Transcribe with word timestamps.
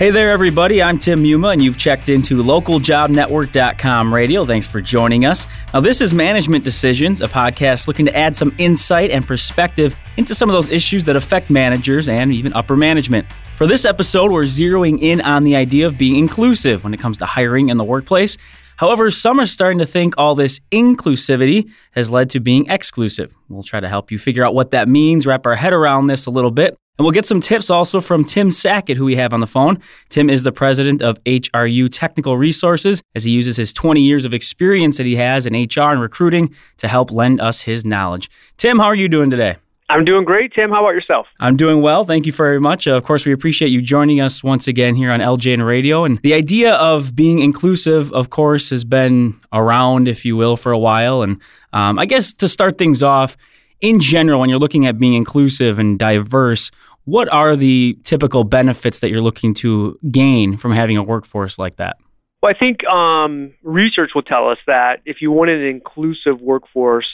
Hey 0.00 0.08
there, 0.08 0.30
everybody. 0.30 0.82
I'm 0.82 0.98
Tim 0.98 1.22
Muma, 1.22 1.52
and 1.52 1.62
you've 1.62 1.76
checked 1.76 2.08
into 2.08 2.42
localjobnetwork.com 2.42 4.14
radio. 4.14 4.46
Thanks 4.46 4.66
for 4.66 4.80
joining 4.80 5.26
us. 5.26 5.46
Now, 5.74 5.80
this 5.80 6.00
is 6.00 6.14
Management 6.14 6.64
Decisions, 6.64 7.20
a 7.20 7.28
podcast 7.28 7.86
looking 7.86 8.06
to 8.06 8.16
add 8.16 8.34
some 8.34 8.54
insight 8.56 9.10
and 9.10 9.26
perspective 9.26 9.94
into 10.16 10.34
some 10.34 10.48
of 10.48 10.54
those 10.54 10.70
issues 10.70 11.04
that 11.04 11.16
affect 11.16 11.50
managers 11.50 12.08
and 12.08 12.32
even 12.32 12.54
upper 12.54 12.78
management. 12.78 13.26
For 13.58 13.66
this 13.66 13.84
episode, 13.84 14.32
we're 14.32 14.44
zeroing 14.44 14.98
in 15.02 15.20
on 15.20 15.44
the 15.44 15.54
idea 15.54 15.86
of 15.86 15.98
being 15.98 16.16
inclusive 16.16 16.82
when 16.82 16.94
it 16.94 17.00
comes 17.00 17.18
to 17.18 17.26
hiring 17.26 17.68
in 17.68 17.76
the 17.76 17.84
workplace. 17.84 18.38
However, 18.78 19.10
some 19.10 19.38
are 19.38 19.44
starting 19.44 19.80
to 19.80 19.86
think 19.86 20.14
all 20.16 20.34
this 20.34 20.60
inclusivity 20.70 21.70
has 21.90 22.10
led 22.10 22.30
to 22.30 22.40
being 22.40 22.70
exclusive. 22.70 23.36
We'll 23.50 23.62
try 23.62 23.80
to 23.80 23.88
help 23.90 24.10
you 24.10 24.18
figure 24.18 24.46
out 24.46 24.54
what 24.54 24.70
that 24.70 24.88
means, 24.88 25.26
wrap 25.26 25.44
our 25.44 25.56
head 25.56 25.74
around 25.74 26.06
this 26.06 26.24
a 26.24 26.30
little 26.30 26.50
bit. 26.50 26.79
And 26.98 27.04
we'll 27.04 27.12
get 27.12 27.24
some 27.24 27.40
tips 27.40 27.70
also 27.70 28.00
from 28.00 28.24
Tim 28.24 28.50
Sackett, 28.50 28.98
who 28.98 29.06
we 29.06 29.16
have 29.16 29.32
on 29.32 29.40
the 29.40 29.46
phone. 29.46 29.80
Tim 30.10 30.28
is 30.28 30.42
the 30.42 30.52
president 30.52 31.00
of 31.00 31.22
HRU 31.24 31.88
Technical 31.90 32.36
Resources, 32.36 33.00
as 33.14 33.24
he 33.24 33.30
uses 33.30 33.56
his 33.56 33.72
20 33.72 34.02
years 34.02 34.26
of 34.26 34.34
experience 34.34 34.98
that 34.98 35.06
he 35.06 35.16
has 35.16 35.46
in 35.46 35.54
HR 35.54 35.92
and 35.92 36.02
recruiting 36.02 36.54
to 36.76 36.88
help 36.88 37.10
lend 37.10 37.40
us 37.40 37.62
his 37.62 37.86
knowledge. 37.86 38.28
Tim, 38.58 38.78
how 38.78 38.86
are 38.86 38.94
you 38.94 39.08
doing 39.08 39.30
today? 39.30 39.56
I'm 39.90 40.04
doing 40.04 40.24
great, 40.24 40.52
Tim. 40.52 40.70
How 40.70 40.84
about 40.84 40.94
yourself? 40.94 41.26
I'm 41.40 41.56
doing 41.56 41.82
well. 41.82 42.04
Thank 42.04 42.24
you 42.24 42.32
very 42.32 42.60
much. 42.60 42.86
Uh, 42.86 42.92
of 42.92 43.02
course, 43.02 43.26
we 43.26 43.32
appreciate 43.32 43.68
you 43.68 43.82
joining 43.82 44.20
us 44.20 44.44
once 44.44 44.68
again 44.68 44.94
here 44.94 45.10
on 45.10 45.18
LJN 45.18 45.66
Radio. 45.66 46.04
And 46.04 46.18
the 46.18 46.32
idea 46.34 46.74
of 46.74 47.16
being 47.16 47.40
inclusive, 47.40 48.12
of 48.12 48.30
course, 48.30 48.70
has 48.70 48.84
been 48.84 49.40
around, 49.52 50.06
if 50.06 50.24
you 50.24 50.36
will, 50.36 50.56
for 50.56 50.70
a 50.70 50.78
while. 50.78 51.22
And 51.22 51.40
um, 51.72 51.98
I 51.98 52.06
guess 52.06 52.32
to 52.34 52.46
start 52.46 52.78
things 52.78 53.02
off, 53.02 53.36
in 53.80 53.98
general, 53.98 54.38
when 54.38 54.48
you're 54.48 54.60
looking 54.60 54.86
at 54.86 54.98
being 54.98 55.14
inclusive 55.14 55.78
and 55.78 55.98
diverse, 55.98 56.70
what 57.10 57.32
are 57.32 57.56
the 57.56 57.98
typical 58.04 58.44
benefits 58.44 59.00
that 59.00 59.10
you're 59.10 59.20
looking 59.20 59.52
to 59.52 59.98
gain 60.12 60.56
from 60.56 60.70
having 60.70 60.96
a 60.96 61.02
workforce 61.02 61.58
like 61.58 61.76
that? 61.76 61.96
Well, 62.40 62.52
I 62.54 62.58
think 62.58 62.86
um, 62.86 63.52
research 63.64 64.10
will 64.14 64.22
tell 64.22 64.48
us 64.48 64.58
that 64.68 65.00
if 65.04 65.16
you 65.20 65.32
want 65.32 65.50
an 65.50 65.60
inclusive 65.60 66.40
workforce, 66.40 67.08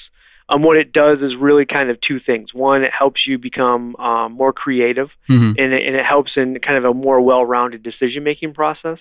um, 0.50 0.62
what 0.62 0.76
it 0.76 0.92
does 0.92 1.18
is 1.22 1.32
really 1.40 1.64
kind 1.64 1.88
of 1.88 1.96
two 2.06 2.20
things. 2.20 2.52
One, 2.52 2.82
it 2.82 2.92
helps 2.96 3.22
you 3.26 3.38
become 3.38 3.96
um, 3.96 4.32
more 4.32 4.52
creative, 4.52 5.08
mm-hmm. 5.30 5.58
and, 5.58 5.72
it, 5.72 5.86
and 5.86 5.96
it 5.96 6.04
helps 6.04 6.32
in 6.36 6.58
kind 6.60 6.76
of 6.76 6.84
a 6.84 6.92
more 6.94 7.20
well-rounded 7.20 7.82
decision-making 7.82 8.52
process. 8.52 8.98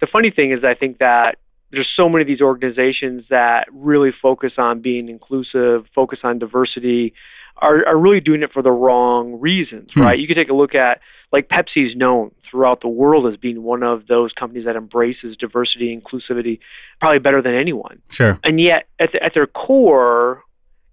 The 0.00 0.08
funny 0.10 0.30
thing 0.34 0.52
is, 0.52 0.64
I 0.64 0.74
think 0.74 0.98
that 0.98 1.36
there's 1.70 1.88
so 1.96 2.08
many 2.08 2.22
of 2.22 2.28
these 2.28 2.40
organizations 2.40 3.24
that 3.28 3.68
really 3.70 4.10
focus 4.22 4.52
on 4.56 4.80
being 4.80 5.08
inclusive, 5.10 5.84
focus 5.94 6.20
on 6.24 6.38
diversity, 6.38 7.12
are, 7.60 7.86
are 7.86 7.98
really 7.98 8.20
doing 8.20 8.42
it 8.42 8.50
for 8.52 8.62
the 8.62 8.70
wrong 8.70 9.40
reasons, 9.40 9.90
hmm. 9.94 10.02
right? 10.02 10.18
You 10.18 10.26
can 10.26 10.36
take 10.36 10.48
a 10.48 10.54
look 10.54 10.74
at 10.74 11.00
like 11.32 11.48
Pepsi's 11.48 11.96
known 11.96 12.32
throughout 12.50 12.80
the 12.80 12.88
world 12.88 13.32
as 13.32 13.38
being 13.38 13.62
one 13.62 13.82
of 13.82 14.06
those 14.08 14.32
companies 14.32 14.64
that 14.64 14.76
embraces 14.76 15.36
diversity 15.36 15.92
and 15.92 16.02
inclusivity 16.02 16.58
probably 17.00 17.20
better 17.20 17.40
than 17.40 17.54
anyone. 17.54 18.02
Sure. 18.10 18.38
And 18.42 18.60
yet 18.60 18.88
at, 18.98 19.12
the, 19.12 19.22
at 19.22 19.32
their 19.34 19.46
core, 19.46 20.42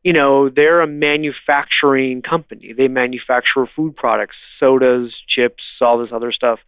you 0.03 0.13
know, 0.13 0.49
they're 0.49 0.81
a 0.81 0.87
manufacturing 0.87 2.21
company. 2.21 2.73
They 2.77 2.87
manufacture 2.87 3.67
food 3.75 3.95
products, 3.95 4.35
sodas, 4.59 5.11
chips, 5.27 5.63
all 5.81 5.97
this 5.97 6.09
other 6.13 6.31
stuff. 6.31 6.59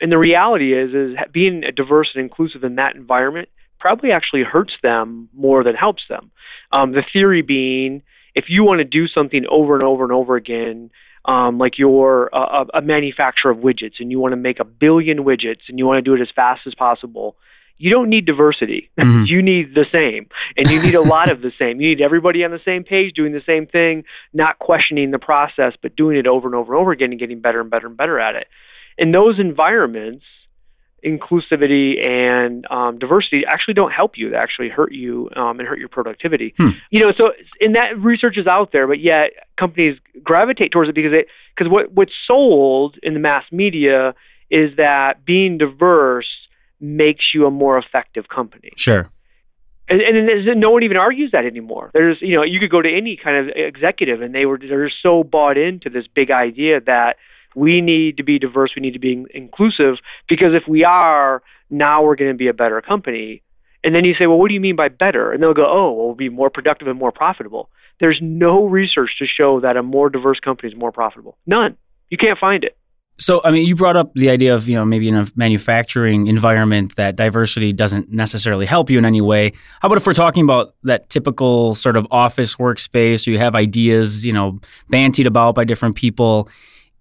And 0.00 0.12
the 0.12 0.18
reality 0.18 0.74
is 0.74 0.90
is 0.94 1.16
being 1.32 1.62
diverse 1.74 2.10
and 2.14 2.22
inclusive 2.22 2.62
in 2.62 2.74
that 2.76 2.94
environment 2.94 3.48
probably 3.78 4.12
actually 4.12 4.42
hurts 4.42 4.72
them 4.82 5.28
more 5.34 5.64
than 5.64 5.74
helps 5.74 6.02
them. 6.08 6.30
Um, 6.72 6.92
the 6.92 7.04
theory 7.12 7.42
being 7.42 8.02
if 8.34 8.46
you 8.48 8.64
want 8.64 8.80
to 8.80 8.84
do 8.84 9.06
something 9.06 9.44
over 9.50 9.74
and 9.74 9.82
over 9.82 10.04
and 10.04 10.12
over 10.12 10.36
again, 10.36 10.90
um, 11.24 11.58
like 11.58 11.78
you're 11.78 12.28
a, 12.32 12.66
a 12.74 12.82
manufacturer 12.82 13.50
of 13.50 13.58
widgets 13.58 13.94
and 14.00 14.10
you 14.10 14.18
want 14.18 14.32
to 14.32 14.36
make 14.36 14.60
a 14.60 14.64
billion 14.64 15.18
widgets 15.18 15.60
and 15.68 15.78
you 15.78 15.86
want 15.86 15.98
to 15.98 16.02
do 16.02 16.14
it 16.14 16.20
as 16.20 16.28
fast 16.34 16.62
as 16.66 16.74
possible, 16.74 17.36
you 17.78 17.90
don't 17.90 18.08
need 18.08 18.26
diversity. 18.26 18.90
Mm-hmm. 19.04 19.24
you 19.26 19.42
need 19.42 19.74
the 19.74 19.84
same. 19.92 20.28
And 20.56 20.70
you 20.70 20.80
need 20.80 20.94
a 20.94 21.02
lot 21.02 21.30
of 21.30 21.42
the 21.42 21.50
same. 21.58 21.80
You 21.80 21.88
need 21.90 22.00
everybody 22.00 22.42
on 22.44 22.52
the 22.52 22.60
same 22.64 22.84
page 22.84 23.12
doing 23.14 23.32
the 23.32 23.42
same 23.44 23.66
thing, 23.66 24.04
not 24.32 24.58
questioning 24.58 25.10
the 25.10 25.18
process, 25.18 25.72
but 25.82 25.94
doing 25.94 26.16
it 26.16 26.26
over 26.26 26.46
and 26.46 26.54
over 26.54 26.72
and 26.72 26.80
over 26.80 26.92
again 26.92 27.10
and 27.10 27.20
getting 27.20 27.40
better 27.40 27.60
and 27.60 27.70
better 27.70 27.88
and 27.88 27.96
better 27.96 28.18
at 28.18 28.34
it. 28.34 28.46
In 28.96 29.12
those 29.12 29.38
environments, 29.38 30.24
inclusivity 31.04 32.06
and 32.06 32.66
um, 32.70 32.98
diversity 32.98 33.42
actually 33.46 33.74
don't 33.74 33.90
help 33.90 34.12
you. 34.16 34.30
They 34.30 34.36
actually 34.36 34.68
hurt 34.68 34.92
you 34.92 35.28
um, 35.36 35.58
and 35.58 35.68
hurt 35.68 35.78
your 35.78 35.88
productivity. 35.88 36.54
Hmm. 36.56 36.70
You 36.90 37.00
know, 37.00 37.12
so 37.16 37.32
and 37.60 37.76
that 37.76 37.98
research 37.98 38.36
is 38.38 38.46
out 38.46 38.70
there, 38.72 38.86
but 38.86 39.00
yet 39.00 39.30
companies 39.58 39.98
gravitate 40.22 40.72
towards 40.72 40.88
it 40.88 40.94
because 40.94 41.12
it 41.12 41.26
because 41.56 41.70
what 41.70 41.92
what's 41.92 42.12
sold 42.26 42.96
in 43.02 43.14
the 43.14 43.20
mass 43.20 43.44
media 43.52 44.14
is 44.50 44.76
that 44.76 45.24
being 45.24 45.58
diverse 45.58 46.28
makes 46.80 47.24
you 47.34 47.46
a 47.46 47.50
more 47.50 47.78
effective 47.78 48.28
company. 48.28 48.70
Sure. 48.76 49.08
And, 49.86 50.00
and, 50.00 50.60
no 50.60 50.70
one 50.70 50.82
even 50.82 50.96
argues 50.96 51.32
that 51.32 51.44
anymore. 51.44 51.90
There's, 51.92 52.16
you 52.22 52.36
know, 52.36 52.42
you 52.42 52.58
could 52.58 52.70
go 52.70 52.80
to 52.80 52.88
any 52.88 53.18
kind 53.22 53.36
of 53.36 53.54
executive, 53.54 54.22
and 54.22 54.34
they 54.34 54.46
were 54.46 54.58
they're 54.58 54.90
so 55.02 55.22
bought 55.22 55.58
into 55.58 55.90
this 55.90 56.06
big 56.06 56.30
idea 56.30 56.80
that 56.80 57.16
we 57.54 57.80
need 57.80 58.16
to 58.16 58.24
be 58.24 58.38
diverse, 58.38 58.72
we 58.76 58.82
need 58.82 58.92
to 58.92 58.98
be 58.98 59.24
inclusive, 59.34 59.96
because 60.28 60.54
if 60.54 60.68
we 60.68 60.84
are, 60.84 61.42
now 61.70 62.02
we're 62.02 62.16
going 62.16 62.30
to 62.30 62.36
be 62.36 62.48
a 62.48 62.54
better 62.54 62.80
company. 62.80 63.42
And 63.82 63.94
then 63.94 64.04
you 64.04 64.14
say, 64.18 64.26
well, 64.26 64.38
what 64.38 64.48
do 64.48 64.54
you 64.54 64.60
mean 64.60 64.76
by 64.76 64.88
better? 64.88 65.30
And 65.30 65.42
they'll 65.42 65.54
go, 65.54 65.66
oh, 65.66 65.92
well, 65.92 66.06
we'll 66.06 66.14
be 66.14 66.30
more 66.30 66.50
productive 66.50 66.88
and 66.88 66.98
more 66.98 67.12
profitable. 67.12 67.68
There's 68.00 68.18
no 68.22 68.64
research 68.64 69.10
to 69.18 69.26
show 69.26 69.60
that 69.60 69.76
a 69.76 69.82
more 69.82 70.08
diverse 70.08 70.40
company 70.40 70.72
is 70.72 70.78
more 70.78 70.90
profitable. 70.90 71.36
None. 71.46 71.76
You 72.08 72.16
can't 72.16 72.38
find 72.38 72.64
it. 72.64 72.76
So, 73.18 73.40
I 73.44 73.52
mean, 73.52 73.68
you 73.68 73.76
brought 73.76 73.96
up 73.96 74.12
the 74.14 74.28
idea 74.30 74.54
of, 74.56 74.68
you 74.68 74.74
know, 74.74 74.84
maybe 74.84 75.08
in 75.08 75.14
a 75.14 75.26
manufacturing 75.36 76.26
environment 76.26 76.96
that 76.96 77.14
diversity 77.14 77.72
doesn't 77.72 78.10
necessarily 78.10 78.66
help 78.66 78.90
you 78.90 78.98
in 78.98 79.04
any 79.04 79.20
way. 79.20 79.52
How 79.80 79.86
about 79.86 79.98
if 79.98 80.06
we're 80.06 80.14
talking 80.14 80.42
about 80.42 80.74
that 80.82 81.10
typical 81.10 81.76
sort 81.76 81.96
of 81.96 82.08
office 82.10 82.56
workspace 82.56 83.24
where 83.24 83.34
you 83.34 83.38
have 83.38 83.54
ideas, 83.54 84.26
you 84.26 84.32
know, 84.32 84.58
bantied 84.90 85.26
about 85.26 85.54
by 85.54 85.62
different 85.62 85.94
people? 85.94 86.48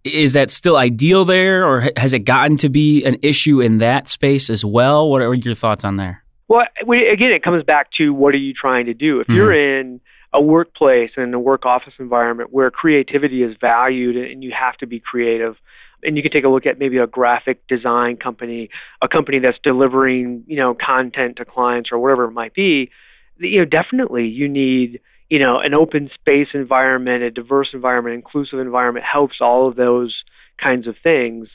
Is 0.03 0.33
that 0.33 0.51
still 0.51 0.77
ideal 0.77 1.25
there, 1.25 1.67
or 1.67 1.89
has 1.97 2.13
it 2.13 2.19
gotten 2.19 2.57
to 2.57 2.69
be 2.69 3.03
an 3.05 3.17
issue 3.21 3.61
in 3.61 3.77
that 3.77 4.09
space 4.09 4.49
as 4.49 4.65
well? 4.65 5.09
What 5.09 5.21
are 5.21 5.33
your 5.33 5.55
thoughts 5.55 5.85
on 5.85 5.95
there? 5.97 6.23
Well, 6.47 6.65
again, 6.81 7.31
it 7.31 7.43
comes 7.43 7.63
back 7.63 7.87
to 7.97 8.13
what 8.13 8.33
are 8.33 8.39
you 8.39 8.53
trying 8.53 8.85
to 8.87 8.93
do? 8.93 9.19
If 9.21 9.27
mm-hmm. 9.27 9.35
you're 9.35 9.79
in 9.79 10.01
a 10.33 10.41
workplace 10.41 11.11
and 11.15 11.33
a 11.33 11.39
work 11.39 11.65
office 11.65 11.93
environment 11.99 12.51
where 12.51 12.69
creativity 12.71 13.43
is 13.43 13.55
valued 13.61 14.17
and 14.17 14.43
you 14.43 14.51
have 14.57 14.75
to 14.77 14.87
be 14.87 14.99
creative, 14.99 15.55
and 16.03 16.17
you 16.17 16.23
can 16.23 16.31
take 16.31 16.43
a 16.43 16.49
look 16.49 16.65
at 16.65 16.79
maybe 16.79 16.97
a 16.97 17.07
graphic 17.07 17.65
design 17.67 18.17
company, 18.17 18.69
a 19.01 19.07
company 19.07 19.39
that's 19.39 19.57
delivering, 19.63 20.43
you 20.47 20.57
know, 20.57 20.75
content 20.75 21.37
to 21.37 21.45
clients 21.45 21.91
or 21.91 21.99
whatever 21.99 22.25
it 22.25 22.31
might 22.31 22.53
be, 22.53 22.91
you 23.37 23.59
know, 23.59 23.65
definitely 23.65 24.25
you 24.25 24.49
need 24.49 24.99
you 25.33 25.39
know, 25.39 25.57
an 25.57 25.73
open 25.73 26.11
space 26.13 26.49
environment, 26.53 27.23
a 27.23 27.31
diverse 27.31 27.69
environment, 27.73 28.13
inclusive 28.13 28.59
environment 28.59 29.03
helps 29.03 29.38
all 29.41 29.67
of 29.67 29.75
those 29.75 30.16
kinds 30.61 30.85
of 30.88 30.95
things. 31.01 31.47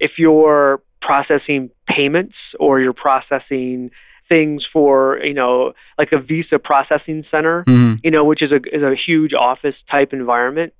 If 0.00 0.12
you're 0.16 0.80
processing 1.02 1.68
payments 1.86 2.32
or 2.58 2.80
you're 2.80 2.94
processing 2.94 3.90
things 4.26 4.64
for, 4.72 5.18
you 5.22 5.34
know, 5.34 5.74
like 5.98 6.12
a 6.12 6.18
visa 6.18 6.58
processing 6.58 7.26
center, 7.30 7.62
mm-hmm. 7.68 7.96
you 8.02 8.10
know, 8.10 8.24
which 8.24 8.42
is 8.42 8.52
a 8.52 8.74
is 8.74 8.82
a 8.82 8.94
huge 8.96 9.34
office 9.34 9.74
type 9.90 10.14
environment, 10.14 10.72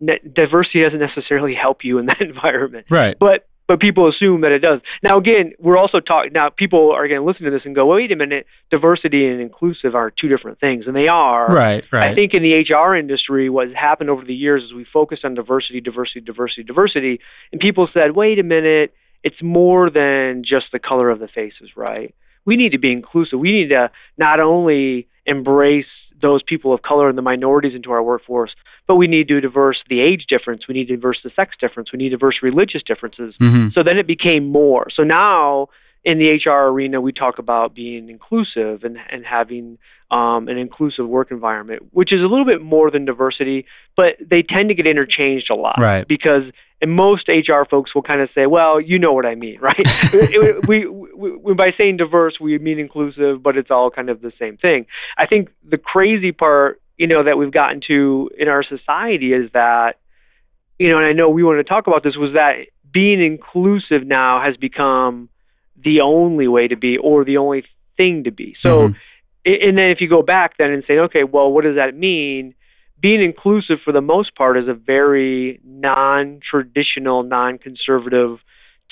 diversity 0.00 0.84
doesn't 0.84 1.00
necessarily 1.00 1.56
help 1.60 1.78
you 1.82 1.98
in 1.98 2.06
that 2.06 2.20
environment. 2.20 2.86
Right. 2.88 3.16
But 3.18 3.48
but 3.68 3.80
people 3.80 4.08
assume 4.08 4.42
that 4.42 4.52
it 4.52 4.60
does. 4.60 4.80
Now, 5.02 5.18
again, 5.18 5.52
we're 5.58 5.76
also 5.76 6.00
talking. 6.00 6.32
Now, 6.32 6.50
people 6.50 6.92
are 6.92 7.08
going 7.08 7.20
to 7.20 7.26
listen 7.26 7.44
to 7.44 7.50
this 7.50 7.62
and 7.64 7.74
go, 7.74 7.86
"Wait 7.86 8.12
a 8.12 8.16
minute, 8.16 8.46
diversity 8.70 9.26
and 9.26 9.40
inclusive 9.40 9.94
are 9.94 10.10
two 10.10 10.28
different 10.28 10.60
things," 10.60 10.86
and 10.86 10.94
they 10.94 11.08
are. 11.08 11.46
Right, 11.46 11.84
right. 11.92 12.10
I 12.10 12.14
think 12.14 12.34
in 12.34 12.42
the 12.42 12.54
HR 12.54 12.94
industry, 12.94 13.50
what's 13.50 13.74
happened 13.74 14.10
over 14.10 14.24
the 14.24 14.34
years 14.34 14.62
is 14.62 14.72
we 14.72 14.84
focused 14.92 15.24
on 15.24 15.34
diversity, 15.34 15.80
diversity, 15.80 16.20
diversity, 16.20 16.62
diversity, 16.62 17.20
and 17.52 17.60
people 17.60 17.88
said, 17.92 18.14
"Wait 18.14 18.38
a 18.38 18.42
minute, 18.42 18.94
it's 19.24 19.42
more 19.42 19.90
than 19.90 20.44
just 20.44 20.66
the 20.72 20.78
color 20.78 21.10
of 21.10 21.18
the 21.18 21.28
faces, 21.28 21.76
right? 21.76 22.14
We 22.44 22.56
need 22.56 22.72
to 22.72 22.78
be 22.78 22.92
inclusive. 22.92 23.40
We 23.40 23.52
need 23.52 23.68
to 23.70 23.90
not 24.16 24.38
only 24.38 25.08
embrace 25.26 25.86
those 26.20 26.42
people 26.42 26.72
of 26.72 26.82
color 26.82 27.08
and 27.08 27.18
the 27.18 27.22
minorities 27.22 27.74
into 27.74 27.90
our 27.90 28.02
workforce, 28.02 28.54
but 28.86 28.96
we 28.96 29.06
need 29.06 29.28
to 29.28 29.40
diverse 29.40 29.78
the 29.88 30.00
age 30.00 30.26
difference, 30.28 30.68
we 30.68 30.74
need 30.74 30.86
to 30.86 30.96
diverse 30.96 31.18
the 31.22 31.30
sex 31.36 31.54
difference, 31.60 31.92
we 31.92 31.98
need 31.98 32.10
to 32.10 32.16
diverse 32.16 32.36
religious 32.42 32.82
differences. 32.86 33.34
Mm-hmm. 33.40 33.68
So 33.74 33.82
then 33.82 33.98
it 33.98 34.06
became 34.06 34.50
more. 34.50 34.86
So 34.94 35.02
now 35.02 35.68
in 36.04 36.18
the 36.18 36.38
HR 36.44 36.68
arena, 36.68 37.00
we 37.00 37.12
talk 37.12 37.38
about 37.38 37.74
being 37.74 38.08
inclusive 38.08 38.84
and, 38.84 38.96
and 39.10 39.24
having 39.26 39.78
um, 40.10 40.48
an 40.48 40.56
inclusive 40.56 41.06
work 41.08 41.32
environment, 41.32 41.82
which 41.90 42.12
is 42.12 42.20
a 42.20 42.26
little 42.26 42.44
bit 42.44 42.62
more 42.62 42.92
than 42.92 43.04
diversity, 43.04 43.66
but 43.96 44.14
they 44.20 44.42
tend 44.42 44.68
to 44.68 44.74
get 44.74 44.86
interchanged 44.86 45.50
a 45.50 45.56
lot. 45.56 45.76
Right. 45.80 46.06
Because 46.06 46.44
and 46.80 46.92
most 46.92 47.28
HR 47.28 47.64
folks 47.68 47.94
will 47.94 48.02
kind 48.02 48.20
of 48.20 48.28
say, 48.34 48.46
"Well, 48.46 48.80
you 48.80 48.98
know 48.98 49.12
what 49.12 49.26
I 49.26 49.34
mean, 49.34 49.58
right?" 49.60 49.86
we, 50.66 50.86
we, 50.86 51.36
we, 51.36 51.54
by 51.54 51.72
saying 51.78 51.96
diverse, 51.96 52.34
we 52.40 52.58
mean 52.58 52.78
inclusive, 52.78 53.42
but 53.42 53.56
it's 53.56 53.70
all 53.70 53.90
kind 53.90 54.10
of 54.10 54.20
the 54.20 54.32
same 54.38 54.56
thing. 54.56 54.86
I 55.16 55.26
think 55.26 55.50
the 55.68 55.78
crazy 55.78 56.32
part, 56.32 56.80
you 56.96 57.06
know, 57.06 57.24
that 57.24 57.38
we've 57.38 57.52
gotten 57.52 57.80
to 57.88 58.30
in 58.38 58.48
our 58.48 58.62
society 58.62 59.32
is 59.32 59.50
that, 59.52 59.98
you 60.78 60.90
know, 60.90 60.98
and 60.98 61.06
I 61.06 61.12
know 61.12 61.30
we 61.30 61.42
want 61.42 61.58
to 61.58 61.64
talk 61.64 61.86
about 61.86 62.02
this 62.02 62.16
was 62.16 62.34
that 62.34 62.66
being 62.92 63.24
inclusive 63.24 64.06
now 64.06 64.42
has 64.42 64.56
become 64.56 65.28
the 65.82 66.00
only 66.00 66.48
way 66.48 66.68
to 66.68 66.76
be 66.76 66.96
or 66.98 67.24
the 67.24 67.38
only 67.38 67.64
thing 67.96 68.24
to 68.24 68.30
be. 68.30 68.56
So, 68.62 68.88
mm-hmm. 68.88 69.50
and 69.68 69.78
then 69.78 69.90
if 69.90 70.00
you 70.00 70.08
go 70.08 70.22
back 70.22 70.56
then 70.58 70.70
and 70.70 70.84
say, 70.86 70.98
okay, 70.98 71.24
well, 71.24 71.52
what 71.52 71.64
does 71.64 71.76
that 71.76 71.96
mean? 71.96 72.54
Being 73.00 73.22
inclusive 73.22 73.78
for 73.84 73.92
the 73.92 74.00
most 74.00 74.34
part 74.34 74.58
is 74.58 74.68
a 74.68 74.74
very 74.74 75.60
non 75.64 76.40
traditional, 76.48 77.22
non 77.22 77.58
conservative 77.58 78.38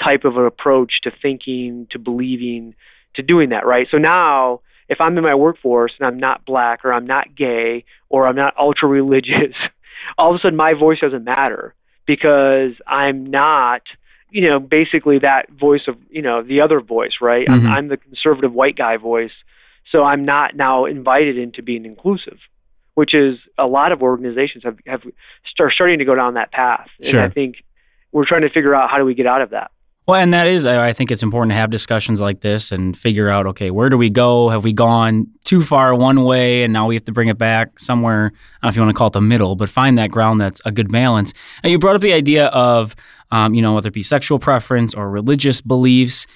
type 0.02 0.24
of 0.24 0.36
an 0.36 0.44
approach 0.46 0.92
to 1.04 1.10
thinking, 1.22 1.86
to 1.90 1.98
believing, 1.98 2.74
to 3.16 3.22
doing 3.22 3.50
that, 3.50 3.66
right? 3.66 3.86
So 3.90 3.98
now, 3.98 4.60
if 4.88 5.00
I'm 5.00 5.16
in 5.16 5.24
my 5.24 5.34
workforce 5.34 5.92
and 5.98 6.06
I'm 6.06 6.18
not 6.18 6.44
black 6.44 6.84
or 6.84 6.92
I'm 6.92 7.06
not 7.06 7.34
gay 7.34 7.84
or 8.08 8.26
I'm 8.26 8.36
not 8.36 8.54
ultra 8.58 8.88
religious, 8.88 9.54
all 10.18 10.34
of 10.34 10.36
a 10.36 10.38
sudden 10.40 10.56
my 10.56 10.74
voice 10.74 10.98
doesn't 11.00 11.24
matter 11.24 11.74
because 12.06 12.72
I'm 12.86 13.26
not, 13.26 13.82
you 14.30 14.48
know, 14.48 14.58
basically 14.58 15.20
that 15.20 15.50
voice 15.50 15.82
of, 15.88 15.96
you 16.10 16.22
know, 16.22 16.42
the 16.42 16.60
other 16.60 16.80
voice, 16.80 17.12
right? 17.20 17.46
Mm-hmm. 17.46 17.66
I'm, 17.66 17.72
I'm 17.72 17.88
the 17.88 17.96
conservative 17.96 18.52
white 18.52 18.76
guy 18.76 18.96
voice. 18.96 19.32
So 19.90 20.02
I'm 20.02 20.24
not 20.24 20.56
now 20.56 20.86
invited 20.86 21.38
into 21.38 21.62
being 21.62 21.84
inclusive, 21.84 22.38
which 22.94 23.14
is 23.14 23.38
a 23.58 23.67
lot 23.67 23.93
of 23.93 24.02
organizations 24.02 24.64
have, 24.64 24.79
have 24.87 25.02
start 25.50 25.73
starting 25.73 25.99
to 25.99 26.05
go 26.05 26.14
down 26.14 26.35
that 26.35 26.52
path. 26.52 26.88
Sure. 27.02 27.20
And 27.20 27.31
I 27.31 27.35
think 27.35 27.56
we're 28.12 28.26
trying 28.26 28.43
to 28.43 28.50
figure 28.50 28.75
out 28.75 28.91
how 28.91 28.99
do 28.99 29.05
we 29.05 29.14
get 29.14 29.26
out 29.26 29.43
of 29.43 29.50
that. 29.50 29.70
Well, 30.06 30.20
and 30.20 30.35
that 30.35 30.46
is, 30.46 30.67
I 30.67 30.93
think 30.93 31.11
it's 31.11 31.23
important 31.23 31.52
to 31.52 31.56
have 31.56 31.70
discussions 31.70 32.20
like 32.20 32.43
this 32.43 32.73
and 32.73 32.94
figure 32.94 33.31
out, 33.31 33.46
okay, 33.46 33.70
where 33.70 33.88
do 33.88 33.96
we 33.96 34.11
go? 34.11 34.50
Have 34.50 34.62
we 34.62 34.75
gone 34.75 35.29
too 35.44 35.62
far 35.62 35.94
one 35.94 36.25
way 36.25 36.62
and 36.62 36.75
now 36.75 36.87
we 36.87 36.94
have 36.94 37.06
to 37.06 37.12
bring 37.12 37.29
it 37.29 37.38
back 37.38 37.79
somewhere? 37.79 38.26
I 38.26 38.29
don't 38.29 38.35
know 38.64 38.69
if 38.69 38.76
you 38.76 38.82
want 38.82 38.94
to 38.94 38.99
call 38.99 39.06
it 39.06 39.12
the 39.14 39.23
middle, 39.23 39.56
but 39.56 39.70
find 39.70 39.97
that 39.97 40.11
ground 40.11 40.43
that's 40.43 40.61
a 40.67 40.73
good 40.73 40.93
balance. 40.93 41.32
And 41.62 41.73
you 41.73 41.79
brought 41.79 41.97
up 41.97 42.02
the 42.02 42.12
idea 42.12 42.49
of, 42.49 42.94
um, 43.31 43.55
you 43.55 43.62
know, 43.62 43.73
whether 43.73 43.88
it 43.88 43.94
be 43.94 44.02
sexual 44.02 44.38
preference 44.38 44.93
or 44.93 45.08
religious 45.08 45.62
beliefs. 45.62 46.26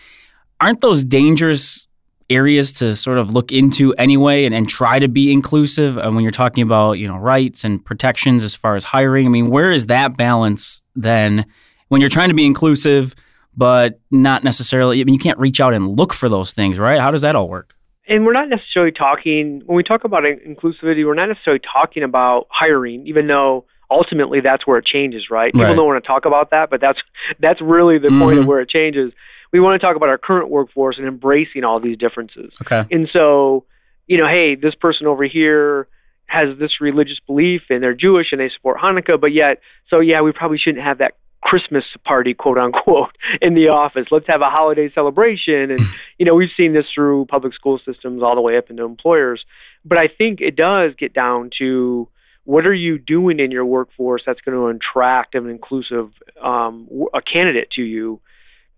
Aren't 0.60 0.80
those 0.80 1.04
dangerous 1.04 1.87
areas 2.30 2.72
to 2.74 2.94
sort 2.96 3.18
of 3.18 3.32
look 3.32 3.52
into 3.52 3.94
anyway 3.94 4.44
and, 4.44 4.54
and 4.54 4.68
try 4.68 4.98
to 4.98 5.08
be 5.08 5.32
inclusive? 5.32 5.96
And 5.96 6.14
when 6.14 6.22
you're 6.22 6.32
talking 6.32 6.62
about, 6.62 6.92
you 6.92 7.08
know, 7.08 7.16
rights 7.16 7.64
and 7.64 7.84
protections 7.84 8.42
as 8.42 8.54
far 8.54 8.76
as 8.76 8.84
hiring, 8.84 9.26
I 9.26 9.30
mean, 9.30 9.50
where 9.50 9.72
is 9.72 9.86
that 9.86 10.16
balance 10.16 10.82
then 10.94 11.46
when 11.88 12.00
you're 12.00 12.10
trying 12.10 12.28
to 12.28 12.34
be 12.34 12.46
inclusive? 12.46 13.14
but 13.58 13.98
not 14.12 14.44
necessarily. 14.44 15.00
I 15.00 15.04
mean, 15.04 15.14
you 15.14 15.18
can't 15.18 15.38
reach 15.38 15.60
out 15.60 15.74
and 15.74 15.98
look 15.98 16.14
for 16.14 16.28
those 16.28 16.52
things, 16.52 16.78
right? 16.78 17.00
How 17.00 17.10
does 17.10 17.22
that 17.22 17.34
all 17.34 17.48
work? 17.48 17.74
And 18.06 18.24
we're 18.24 18.32
not 18.32 18.48
necessarily 18.48 18.92
talking 18.92 19.62
when 19.66 19.76
we 19.76 19.82
talk 19.82 20.04
about 20.04 20.22
inclusivity. 20.22 21.04
We're 21.04 21.14
not 21.14 21.28
necessarily 21.28 21.60
talking 21.60 22.04
about 22.04 22.46
hiring, 22.50 23.06
even 23.06 23.26
though 23.26 23.66
ultimately 23.90 24.40
that's 24.40 24.66
where 24.66 24.78
it 24.78 24.86
changes, 24.86 25.26
right? 25.28 25.52
People 25.52 25.74
don't 25.74 25.86
want 25.86 26.02
to 26.02 26.06
talk 26.06 26.24
about 26.24 26.50
that, 26.52 26.70
but 26.70 26.80
that's 26.80 27.00
that's 27.40 27.60
really 27.60 27.98
the 27.98 28.08
mm-hmm. 28.08 28.20
point 28.20 28.38
of 28.38 28.42
mm-hmm. 28.42 28.48
where 28.48 28.60
it 28.60 28.70
changes. 28.70 29.12
We 29.52 29.60
want 29.60 29.80
to 29.80 29.86
talk 29.86 29.96
about 29.96 30.08
our 30.08 30.18
current 30.18 30.50
workforce 30.50 30.96
and 30.98 31.06
embracing 31.06 31.64
all 31.64 31.80
these 31.80 31.96
differences. 31.96 32.52
Okay. 32.62 32.84
And 32.90 33.08
so, 33.12 33.64
you 34.06 34.18
know, 34.18 34.28
hey, 34.28 34.54
this 34.54 34.74
person 34.74 35.06
over 35.06 35.24
here 35.24 35.88
has 36.26 36.58
this 36.58 36.80
religious 36.80 37.18
belief 37.26 37.62
and 37.70 37.82
they're 37.82 37.94
Jewish 37.94 38.26
and 38.32 38.40
they 38.40 38.50
support 38.54 38.78
Hanukkah, 38.78 39.20
but 39.20 39.32
yet, 39.32 39.60
so 39.88 40.00
yeah, 40.00 40.20
we 40.20 40.32
probably 40.32 40.58
shouldn't 40.58 40.84
have 40.84 40.98
that 40.98 41.12
Christmas 41.42 41.84
party, 42.04 42.34
quote 42.34 42.58
unquote, 42.58 43.16
in 43.40 43.54
the 43.54 43.68
office. 43.68 44.06
Let's 44.10 44.26
have 44.28 44.42
a 44.42 44.50
holiday 44.50 44.90
celebration. 44.94 45.70
And, 45.70 45.80
you 46.18 46.26
know, 46.26 46.34
we've 46.34 46.50
seen 46.56 46.74
this 46.74 46.84
through 46.94 47.26
public 47.26 47.54
school 47.54 47.80
systems 47.84 48.22
all 48.22 48.34
the 48.34 48.42
way 48.42 48.58
up 48.58 48.70
into 48.70 48.84
employers. 48.84 49.44
But 49.84 49.98
I 49.98 50.08
think 50.08 50.40
it 50.40 50.56
does 50.56 50.92
get 50.98 51.14
down 51.14 51.50
to 51.58 52.08
what 52.44 52.66
are 52.66 52.74
you 52.74 52.98
doing 52.98 53.40
in 53.40 53.50
your 53.50 53.64
workforce 53.64 54.22
that's 54.26 54.40
going 54.40 54.56
to 54.56 54.78
attract 54.78 55.34
an 55.34 55.48
inclusive 55.48 56.10
um, 56.42 56.88
a 57.14 57.20
candidate 57.20 57.70
to 57.72 57.82
you 57.82 58.20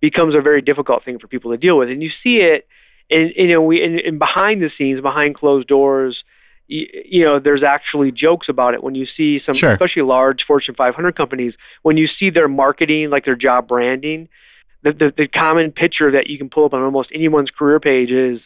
becomes 0.01 0.35
a 0.35 0.41
very 0.41 0.63
difficult 0.63 1.05
thing 1.05 1.19
for 1.19 1.27
people 1.29 1.51
to 1.51 1.57
deal 1.57 1.79
with. 1.79 1.89
And 1.89 2.03
you 2.03 2.11
see 2.23 2.37
it, 2.37 2.67
and 3.11 3.31
you 3.37 3.53
know, 3.53 3.63
we 3.63 3.83
in 3.83 4.19
behind 4.19 4.63
the 4.63 4.71
scenes, 4.77 5.01
behind 5.01 5.35
closed 5.35 5.69
doors 5.69 6.23
you, 6.71 7.25
know, 7.25 7.41
there's 7.41 7.65
actually 7.67 8.13
jokes 8.13 8.47
about 8.49 8.75
it 8.75 8.83
when 8.83 8.95
you 8.95 9.05
see 9.17 9.41
some, 9.45 9.55
sure. 9.55 9.73
especially 9.73 10.03
large 10.03 10.39
Fortune 10.47 10.77
500 10.77 11.17
companies, 11.17 11.53
when 11.83 11.97
you 11.97 12.07
see 12.19 12.31
their 12.31 12.49
marketing, 12.49 13.11
like 13.11 13.25
their 13.25 13.35
job 13.35 13.67
branding, 13.67 14.29
the, 14.83 14.93
the, 14.93 15.13
the 15.17 15.27
common 15.27 15.73
picture 15.73 16.13
that 16.13 16.29
you 16.29 16.39
can 16.39 16.49
pull 16.49 16.67
up 16.67 16.73
on 16.73 16.83
almost 16.83 17.11
anyone's 17.13 17.51
career 17.51 17.81
page 17.81 18.11
is 18.11 18.41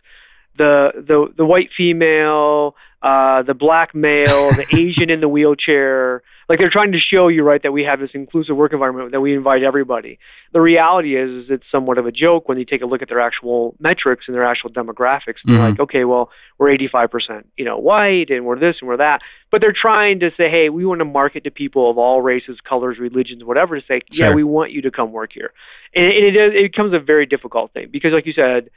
the 0.56 0.91
the 0.95 1.27
the 1.37 1.45
white 1.45 1.71
female, 1.77 2.77
uh, 3.03 3.43
the 3.43 3.55
black 3.55 3.95
male, 3.95 4.53
the 4.53 4.67
Asian 4.73 5.11
in 5.11 5.21
the 5.21 5.29
wheelchair. 5.29 6.23
Like 6.49 6.58
they're 6.58 6.70
trying 6.70 6.93
to 6.93 6.99
show 6.99 7.29
you, 7.29 7.43
right, 7.43 7.62
that 7.62 7.73
we 7.73 7.85
have 7.85 8.00
this 8.00 8.11
inclusive 8.14 8.56
work 8.56 8.73
environment 8.73 9.12
that 9.12 9.20
we 9.20 9.35
invite 9.35 9.62
everybody. 9.62 10.19
The 10.52 10.61
reality 10.61 11.17
is, 11.17 11.44
is 11.44 11.50
it's 11.50 11.64
somewhat 11.70 11.99
of 11.99 12.06
a 12.06 12.12
joke 12.12 12.49
when 12.49 12.58
you 12.58 12.64
take 12.64 12.82
a 12.82 12.87
look 12.87 13.02
at 13.02 13.08
their 13.08 13.20
actual 13.20 13.76
metrics 13.81 14.25
and 14.26 14.35
their 14.35 14.44
actual 14.44 14.70
demographics. 14.70 15.41
And 15.44 15.52
mm-hmm. 15.52 15.55
They're 15.55 15.70
like, 15.70 15.81
okay, 15.81 16.05
well, 16.05 16.31
we're 16.58 16.76
85%, 16.76 17.44
you 17.56 17.64
know, 17.64 17.79
white, 17.79 18.31
and 18.31 18.44
we're 18.44 18.58
this 18.58 18.76
and 18.81 18.88
we're 18.88 18.99
that. 18.99 19.20
But 19.50 19.61
they're 19.61 19.75
trying 19.79 20.20
to 20.20 20.31
say, 20.37 20.50
hey, 20.50 20.69
we 20.69 20.85
want 20.85 21.00
to 21.00 21.05
market 21.05 21.44
to 21.44 21.50
people 21.50 21.91
of 21.91 21.99
all 21.99 22.20
races, 22.20 22.58
colors, 22.69 22.99
religions, 22.99 23.44
whatever, 23.44 23.81
to 23.81 23.87
say, 23.87 24.00
sure. 24.12 24.29
yeah, 24.29 24.35
we 24.35 24.44
want 24.44 24.73
you 24.73 24.82
to 24.82 24.91
come 24.91 25.12
work 25.12 25.31
here. 25.32 25.52
And, 25.94 26.05
and 26.05 26.37
it, 26.37 26.56
it 26.56 26.73
becomes 26.73 26.94
a 26.94 27.00
very 27.00 27.26
difficult 27.26 27.73
thing 27.73 27.88
because, 27.91 28.12
like 28.12 28.26
you 28.26 28.32
said 28.32 28.70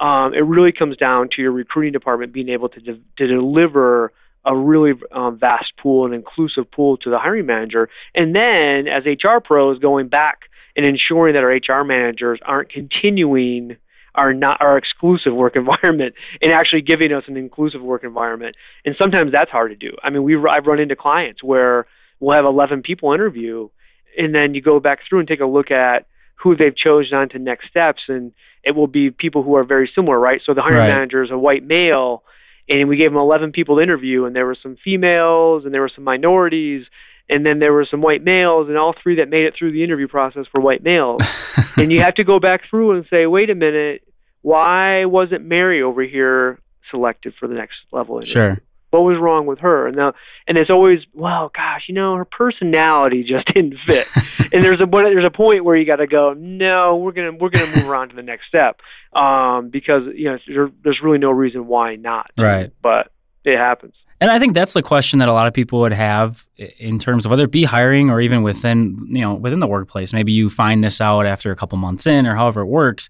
um, 0.00 0.32
it 0.34 0.44
really 0.44 0.72
comes 0.72 0.96
down 0.96 1.28
to 1.34 1.42
your 1.42 1.52
recruiting 1.52 1.92
department 1.92 2.32
being 2.32 2.48
able 2.48 2.68
to, 2.68 2.80
de- 2.80 3.00
to 3.18 3.26
deliver 3.26 4.12
a 4.44 4.56
really 4.56 4.92
um, 5.12 5.38
vast 5.38 5.72
pool 5.82 6.04
and 6.04 6.14
inclusive 6.14 6.70
pool 6.70 6.96
to 6.98 7.10
the 7.10 7.18
hiring 7.18 7.46
manager. 7.46 7.88
And 8.14 8.34
then, 8.34 8.86
as 8.88 9.04
HR 9.04 9.40
pros, 9.44 9.78
going 9.78 10.08
back 10.08 10.40
and 10.76 10.86
ensuring 10.86 11.34
that 11.34 11.44
our 11.44 11.80
HR 11.80 11.84
managers 11.84 12.40
aren't 12.44 12.70
continuing 12.70 13.76
our 14.14 14.34
not 14.34 14.60
our 14.60 14.78
exclusive 14.78 15.34
work 15.34 15.54
environment 15.56 16.14
and 16.40 16.52
actually 16.52 16.82
giving 16.82 17.12
us 17.12 17.24
an 17.28 17.36
inclusive 17.36 17.82
work 17.82 18.04
environment. 18.04 18.56
And 18.84 18.94
sometimes 19.00 19.32
that's 19.32 19.50
hard 19.50 19.70
to 19.70 19.76
do. 19.76 19.96
I 20.02 20.10
mean, 20.10 20.22
we 20.22 20.36
I've 20.36 20.66
run 20.66 20.80
into 20.80 20.96
clients 20.96 21.42
where 21.42 21.86
we'll 22.20 22.36
have 22.36 22.44
11 22.44 22.82
people 22.82 23.12
interview, 23.12 23.68
and 24.16 24.34
then 24.34 24.54
you 24.54 24.62
go 24.62 24.80
back 24.80 25.00
through 25.08 25.20
and 25.20 25.28
take 25.28 25.40
a 25.40 25.46
look 25.46 25.70
at 25.70 26.06
who 26.42 26.56
they've 26.56 26.76
chosen 26.76 27.16
on 27.16 27.28
to 27.30 27.38
next 27.38 27.68
steps 27.68 28.02
and 28.08 28.32
it 28.64 28.76
will 28.76 28.86
be 28.86 29.10
people 29.10 29.42
who 29.42 29.56
are 29.56 29.64
very 29.64 29.90
similar, 29.94 30.18
right? 30.18 30.40
So 30.44 30.54
the 30.54 30.62
hiring 30.62 30.78
right. 30.78 30.88
manager 30.88 31.22
is 31.22 31.30
a 31.30 31.38
white 31.38 31.64
male, 31.64 32.22
and 32.68 32.88
we 32.88 32.96
gave 32.96 33.10
them 33.10 33.18
11 33.18 33.52
people 33.52 33.76
to 33.76 33.82
interview, 33.82 34.24
and 34.24 34.34
there 34.34 34.46
were 34.46 34.56
some 34.62 34.76
females, 34.82 35.64
and 35.64 35.72
there 35.72 35.80
were 35.80 35.90
some 35.94 36.04
minorities, 36.04 36.84
and 37.28 37.44
then 37.44 37.58
there 37.58 37.72
were 37.72 37.86
some 37.90 38.00
white 38.00 38.22
males, 38.22 38.68
and 38.68 38.76
all 38.76 38.94
three 39.02 39.16
that 39.16 39.28
made 39.28 39.44
it 39.44 39.54
through 39.58 39.72
the 39.72 39.84
interview 39.84 40.08
process 40.08 40.44
were 40.52 40.60
white 40.60 40.82
males. 40.82 41.22
and 41.76 41.92
you 41.92 42.00
have 42.00 42.14
to 42.14 42.24
go 42.24 42.40
back 42.40 42.62
through 42.70 42.96
and 42.96 43.06
say, 43.10 43.26
wait 43.26 43.50
a 43.50 43.54
minute, 43.54 44.02
why 44.42 45.04
wasn't 45.04 45.44
Mary 45.44 45.82
over 45.82 46.02
here 46.02 46.58
selected 46.90 47.34
for 47.38 47.48
the 47.48 47.54
next 47.54 47.76
level 47.92 48.16
interview? 48.16 48.32
Sure 48.32 48.62
what 48.90 49.00
was 49.00 49.18
wrong 49.20 49.46
with 49.46 49.58
her? 49.60 49.86
And 49.86 49.96
now 49.96 50.14
and 50.46 50.56
it's 50.56 50.70
always 50.70 51.00
well 51.12 51.50
gosh 51.54 51.84
you 51.88 51.94
know 51.94 52.16
her 52.16 52.24
personality 52.24 53.24
just 53.24 53.46
didn't 53.54 53.76
fit. 53.86 54.06
And 54.50 54.64
there's 54.64 54.80
a 54.80 54.86
there's 54.86 55.26
a 55.26 55.30
point 55.30 55.66
where 55.66 55.76
you 55.76 55.84
got 55.84 55.96
to 55.96 56.06
go 56.06 56.32
no 56.32 56.96
we're 56.96 57.12
gonna 57.12 57.32
we're 57.32 57.50
gonna 57.50 57.76
move 57.76 57.90
on 57.90 58.08
to 58.08 58.16
the 58.16 58.22
next 58.22 58.46
step 58.48 58.80
um 59.12 59.68
because 59.68 60.04
you 60.14 60.24
know 60.24 60.38
there, 60.46 60.70
there's 60.82 61.00
really 61.02 61.18
no 61.18 61.30
reason 61.30 61.66
why 61.66 61.96
not. 61.96 62.30
Right. 62.38 62.72
But 62.80 63.12
it 63.44 63.58
happens. 63.58 63.94
And 64.20 64.30
I 64.30 64.38
think 64.38 64.54
that's 64.54 64.72
the 64.72 64.82
question 64.82 65.20
that 65.20 65.28
a 65.28 65.32
lot 65.32 65.46
of 65.46 65.54
people 65.54 65.80
would 65.80 65.92
have 65.92 66.44
in 66.78 66.98
terms 66.98 67.24
of 67.24 67.30
whether 67.30 67.44
it 67.44 67.52
be 67.52 67.64
hiring 67.64 68.10
or 68.10 68.20
even 68.20 68.42
within, 68.42 69.06
you 69.10 69.20
know, 69.20 69.34
within 69.34 69.60
the 69.60 69.66
workplace. 69.66 70.12
Maybe 70.12 70.32
you 70.32 70.50
find 70.50 70.82
this 70.82 71.00
out 71.00 71.24
after 71.24 71.52
a 71.52 71.56
couple 71.56 71.78
months 71.78 72.06
in 72.06 72.26
or 72.26 72.34
however 72.34 72.62
it 72.62 72.66
works. 72.66 73.08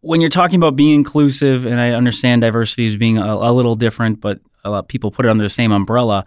When 0.00 0.20
you're 0.20 0.30
talking 0.30 0.56
about 0.56 0.76
being 0.76 0.94
inclusive, 0.94 1.66
and 1.66 1.80
I 1.80 1.90
understand 1.90 2.42
diversity 2.42 2.86
is 2.86 2.96
being 2.96 3.18
a, 3.18 3.34
a 3.34 3.52
little 3.52 3.74
different, 3.74 4.20
but 4.20 4.38
a 4.64 4.70
lot 4.70 4.78
of 4.80 4.88
people 4.88 5.10
put 5.10 5.26
it 5.26 5.28
under 5.28 5.42
the 5.42 5.48
same 5.48 5.72
umbrella. 5.72 6.24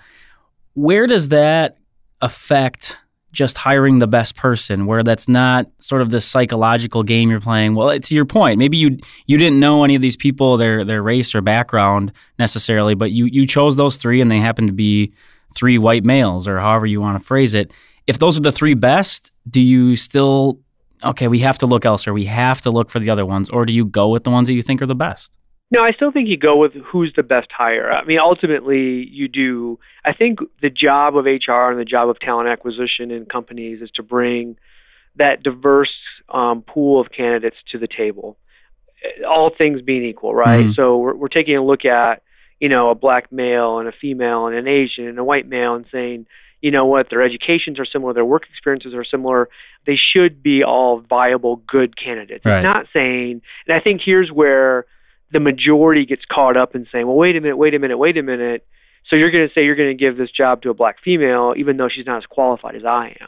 Where 0.73 1.07
does 1.07 1.29
that 1.29 1.77
affect 2.21 2.97
just 3.37 3.57
hiring 3.57 3.99
the 3.99 4.07
best 4.07 4.35
person 4.35 4.85
where 4.85 5.03
that's 5.03 5.27
not 5.27 5.67
sort 5.77 6.01
of 6.01 6.09
the 6.09 6.19
psychological 6.21 7.03
game 7.03 7.29
you're 7.29 7.39
playing 7.39 7.75
well 7.75 7.97
to 7.99 8.15
your 8.15 8.25
point 8.25 8.57
maybe 8.57 8.77
you 8.77 8.97
you 9.27 9.37
didn't 9.37 9.59
know 9.59 9.83
any 9.83 9.95
of 9.95 10.01
these 10.01 10.15
people 10.15 10.57
their 10.57 10.83
their 10.83 11.03
race 11.03 11.35
or 11.35 11.41
background 11.41 12.11
necessarily 12.39 12.95
but 12.95 13.11
you 13.11 13.25
you 13.25 13.45
chose 13.45 13.75
those 13.75 13.97
three 13.97 14.21
and 14.21 14.31
they 14.31 14.39
happen 14.39 14.65
to 14.65 14.73
be 14.73 15.13
three 15.53 15.77
white 15.77 16.03
males 16.03 16.47
or 16.47 16.59
however 16.59 16.87
you 16.87 16.99
want 16.99 17.19
to 17.19 17.23
phrase 17.23 17.53
it 17.53 17.71
if 18.07 18.17
those 18.17 18.37
are 18.37 18.41
the 18.41 18.51
three 18.51 18.73
best 18.73 19.31
do 19.47 19.61
you 19.61 19.95
still 19.95 20.59
okay 21.03 21.27
we 21.27 21.39
have 21.39 21.57
to 21.57 21.67
look 21.67 21.85
elsewhere 21.85 22.13
we 22.13 22.25
have 22.25 22.61
to 22.61 22.71
look 22.71 22.89
for 22.89 22.99
the 22.99 23.09
other 23.09 23.25
ones 23.25 23.49
or 23.49 23.65
do 23.65 23.73
you 23.73 23.85
go 23.85 24.09
with 24.09 24.23
the 24.23 24.31
ones 24.31 24.47
that 24.47 24.53
you 24.53 24.63
think 24.63 24.81
are 24.81 24.87
the 24.87 24.95
best 24.95 25.31
no, 25.69 25.83
I 25.83 25.91
still 25.91 26.11
think 26.11 26.29
you 26.29 26.37
go 26.37 26.57
with 26.57 26.73
who's 26.73 27.11
the 27.15 27.23
best 27.23 27.49
hire. 27.55 27.91
I 27.91 28.05
mean, 28.05 28.19
ultimately, 28.19 29.05
you 29.11 29.27
do. 29.27 29.79
I 30.05 30.13
think 30.13 30.39
the 30.61 30.69
job 30.69 31.17
of 31.17 31.25
HR 31.25 31.71
and 31.71 31.79
the 31.79 31.85
job 31.85 32.09
of 32.09 32.19
talent 32.19 32.47
acquisition 32.47 33.11
in 33.11 33.25
companies 33.25 33.81
is 33.81 33.89
to 33.95 34.03
bring 34.03 34.57
that 35.17 35.43
diverse 35.43 35.93
um, 36.29 36.61
pool 36.61 37.01
of 37.01 37.07
candidates 37.11 37.57
to 37.71 37.79
the 37.79 37.87
table. 37.87 38.37
All 39.29 39.51
things 39.55 39.81
being 39.81 40.05
equal, 40.05 40.33
right? 40.33 40.65
Mm-hmm. 40.65 40.71
So 40.75 40.97
we're, 40.97 41.15
we're 41.15 41.27
taking 41.27 41.57
a 41.57 41.63
look 41.63 41.83
at, 41.83 42.23
you 42.59 42.69
know, 42.69 42.89
a 42.89 42.95
black 42.95 43.31
male 43.31 43.79
and 43.79 43.89
a 43.89 43.93
female 43.99 44.47
and 44.47 44.55
an 44.55 44.67
Asian 44.67 45.07
and 45.07 45.19
a 45.19 45.23
white 45.23 45.47
male 45.47 45.75
and 45.75 45.85
saying, 45.91 46.27
you 46.61 46.71
know 46.71 46.85
what, 46.85 47.09
their 47.09 47.21
educations 47.21 47.79
are 47.79 47.85
similar, 47.85 48.13
their 48.13 48.25
work 48.25 48.43
experiences 48.49 48.93
are 48.95 49.05
similar. 49.05 49.47
They 49.85 49.95
should 49.95 50.41
be 50.41 50.63
all 50.63 50.99
viable, 50.99 51.57
good 51.67 51.95
candidates. 52.01 52.45
Right. 52.45 52.57
It's 52.57 52.63
not 52.63 52.87
saying, 52.93 53.41
and 53.67 53.75
I 53.75 53.79
think 53.79 54.01
here's 54.03 54.31
where 54.31 54.85
the 55.31 55.39
majority 55.39 56.05
gets 56.05 56.23
caught 56.31 56.55
up 56.57 56.75
in 56.75 56.87
saying, 56.91 57.05
well, 57.07 57.15
wait 57.15 57.35
a 57.35 57.41
minute, 57.41 57.57
wait 57.57 57.73
a 57.73 57.79
minute, 57.79 57.97
wait 57.97 58.17
a 58.17 58.23
minute. 58.23 58.65
So 59.09 59.15
you're 59.15 59.31
going 59.31 59.47
to 59.47 59.53
say 59.53 59.63
you're 59.63 59.75
going 59.75 59.95
to 59.95 60.03
give 60.05 60.17
this 60.17 60.31
job 60.31 60.61
to 60.63 60.69
a 60.69 60.73
black 60.73 60.97
female, 61.03 61.53
even 61.57 61.77
though 61.77 61.89
she's 61.89 62.05
not 62.05 62.17
as 62.17 62.25
qualified 62.25 62.75
as 62.75 62.85
I 62.85 63.15
am. 63.21 63.27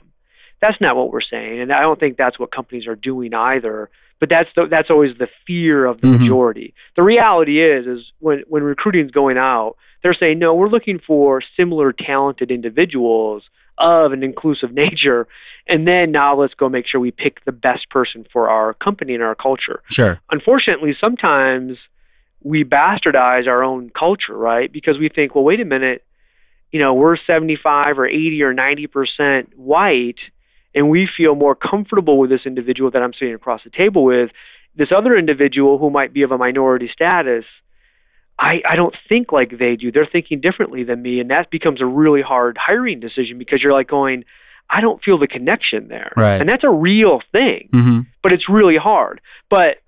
That's 0.62 0.80
not 0.82 0.96
what 0.98 1.12
we're 1.12 1.22
saying, 1.22 1.62
and 1.62 1.72
I 1.72 1.82
don't 1.82 2.00
think 2.00 2.18
that's 2.18 2.38
what 2.38 2.52
companies 2.52 2.86
are 2.88 2.96
doing 2.96 3.34
either. 3.34 3.90
But 4.20 4.28
that's 4.30 4.50
the, 4.54 4.68
that's 4.70 4.90
always 4.90 5.18
the 5.18 5.30
fear 5.48 5.86
of 5.86 6.02
the 6.02 6.08
Mhm. 6.08 6.20
majority. 6.20 6.74
The 6.98 7.04
reality 7.04 7.62
is, 7.64 7.88
is 7.88 8.12
when 8.20 8.44
when 8.50 8.64
recruiting's 8.64 9.12
going 9.12 9.38
out, 9.38 9.78
they're 10.04 10.14
saying 10.14 10.40
no, 10.40 10.54
we're 10.54 10.68
looking 10.68 11.00
for 11.00 11.42
similar 11.56 11.94
talented 11.94 12.52
individuals 12.52 13.44
of 13.80 14.12
an 14.12 14.24
inclusive 14.24 14.72
nature, 14.74 15.28
and 15.68 15.88
then 15.88 16.12
now 16.12 16.36
let's 16.40 16.54
go 16.54 16.70
make 16.70 16.86
sure 16.88 17.00
we 17.00 17.12
pick 17.12 17.44
the 17.46 17.52
best 17.52 17.90
person 17.90 18.26
for 18.32 18.50
our 18.50 18.74
company 18.74 19.14
and 19.14 19.24
our 19.24 19.36
culture 19.36 19.82
Sure. 19.90 20.20
unfortunately, 20.32 20.96
sometimes 21.00 21.78
we 22.42 22.64
bastardize 22.64 23.48
our 23.48 23.64
own 23.64 23.90
culture, 23.90 24.36
right? 24.36 24.72
Because 24.72 24.98
we 24.98 25.10
think, 25.10 25.36
well, 25.36 25.44
wait 25.44 25.60
a 25.60 25.66
minute, 25.66 26.04
you 26.72 26.80
know, 26.80 26.94
we're 26.94 27.18
75 27.18 28.00
or 28.00 28.08
80 28.08 28.44
or 28.44 28.54
90% 28.54 29.48
white, 29.56 30.20
and 30.74 30.90
we 30.90 31.08
feel 31.18 31.36
more 31.36 31.56
comfortable 31.56 32.18
with 32.18 32.30
this 32.30 32.42
individual 32.46 32.92
that 32.92 33.02
I'm 33.02 33.14
sitting 33.14 33.34
across 33.34 33.62
the 33.64 33.72
table 33.72 34.04
with. 34.06 34.30
This 34.76 34.90
other 34.96 35.18
individual 35.18 35.80
who 35.80 35.90
might 35.90 36.14
be 36.14 36.22
of 36.22 36.32
a 36.32 36.38
minority 36.38 36.90
status, 36.94 37.44
I, 38.40 38.62
I 38.68 38.76
don't 38.78 38.96
think 39.10 39.34
like 39.34 39.60
they 39.60 39.76
do. 39.76 39.92
They're 39.92 40.08
thinking 40.10 40.40
differently 40.40 40.84
than 40.86 41.02
me, 41.02 41.20
and 41.20 41.30
that 41.30 41.52
becomes 41.52 41.82
a 41.82 41.86
really 41.86 42.22
hard 42.22 42.58
hiring 42.58 43.02
decision 43.02 43.38
because 43.38 43.62
you're 43.62 43.74
like 43.74 43.90
going, 43.90 44.24
I 44.70 44.80
don't 44.80 45.04
feel 45.04 45.18
the 45.20 45.28
connection 45.28 45.90
there. 45.90 46.14
Right. 46.16 46.40
And 46.40 46.48
that's 46.48 46.64
a 46.64 46.70
real 46.70 47.20
thing 47.34 47.70
Mm-hmm. 47.74 48.00
but 48.24 48.32
it's 48.32 48.48
really 48.48 48.78
hard. 48.78 49.20
But 49.50 49.82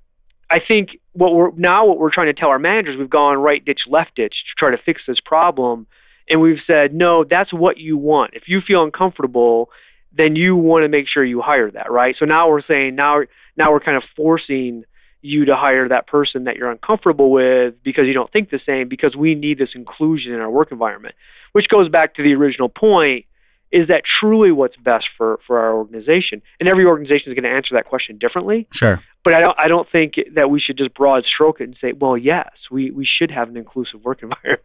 I 0.50 0.60
think 0.60 0.90
what 1.14 1.34
we're 1.34 1.52
now 1.56 1.86
what 1.86 1.98
we're 1.98 2.14
trying 2.14 2.28
to 2.28 2.40
tell 2.40 2.50
our 2.50 2.60
managers, 2.60 2.98
we've 3.00 3.10
gone 3.10 3.38
right 3.38 3.64
ditch, 3.64 3.82
left 3.88 4.16
ditch 4.16 4.34
to 4.34 4.54
try 4.60 4.72
to 4.72 4.84
fix 4.84 5.02
this 5.08 5.20
problem, 5.24 5.88
and 6.30 6.42
we've 6.42 6.60
said 6.68 6.94
no, 6.94 7.24
that's 7.24 7.54
what 7.54 7.78
you 7.78 7.96
want. 7.98 8.34
If 8.34 8.44
you 8.48 8.60
feel 8.66 8.84
uncomfortable, 8.84 9.70
then 10.12 10.36
you 10.36 10.58
want 10.58 10.84
to 10.84 10.90
make 10.90 11.06
sure 11.08 11.24
you 11.24 11.42
hire 11.42 11.72
that, 11.72 11.90
right? 11.90 12.16
So 12.20 12.26
now 12.26 12.50
we're 12.50 12.64
saying 12.68 12.96
now 12.96 13.22
now 13.56 13.72
we're 13.72 13.80
kind 13.80 13.96
of 13.98 14.04
forcing 14.16 14.84
you 15.22 15.46
to 15.46 15.56
hire 15.56 15.88
that 15.90 16.08
person 16.08 16.46
that 16.46 16.56
you're 16.56 16.72
uncomfortable 16.72 17.32
with 17.32 17.76
because 17.84 18.06
you 18.08 18.14
don't 18.14 18.32
think 18.32 18.50
the 18.50 18.60
same 18.66 18.90
because 18.90 19.16
we 19.16 19.36
need 19.36 19.58
this 19.58 19.70
inclusion 19.76 20.34
in 20.34 20.40
our 20.40 20.50
work 20.50 20.72
environment 20.72 21.16
which 21.52 21.68
goes 21.68 21.90
back 21.90 22.16
to 22.16 22.24
the 22.24 22.34
original 22.34 22.70
point 22.70 23.26
is 23.72 23.88
that 23.88 24.04
truly 24.20 24.52
what's 24.52 24.76
best 24.78 25.06
for 25.18 25.40
for 25.48 25.60
our 25.60 25.74
organization 25.74 26.42
and 26.60 26.68
every 26.68 26.86
organization 26.86 27.32
is 27.32 27.36
going 27.36 27.44
to 27.44 27.56
answer 27.56 27.76
that 27.76 27.86
question 27.86 28.18
differently 28.18 28.68
Sure. 28.72 29.02
but 29.24 29.34
I 29.34 29.40
don't 29.42 29.58
I 29.60 29.68
don't 29.68 29.88
think 29.92 30.16
that 30.36 30.50
we 30.50 30.60
should 30.60 30.78
just 30.78 30.94
broad 30.94 31.24
stroke 31.24 31.62
it 31.62 31.66
and 31.66 31.78
say, 31.80 31.94
well, 31.94 32.18
yes, 32.18 32.50
we 32.70 32.92
we 32.92 33.06
should 33.06 33.32
have 33.32 33.50
an 33.50 33.58
inclusive 33.58 34.04
work 34.04 34.24
environment. 34.24 34.64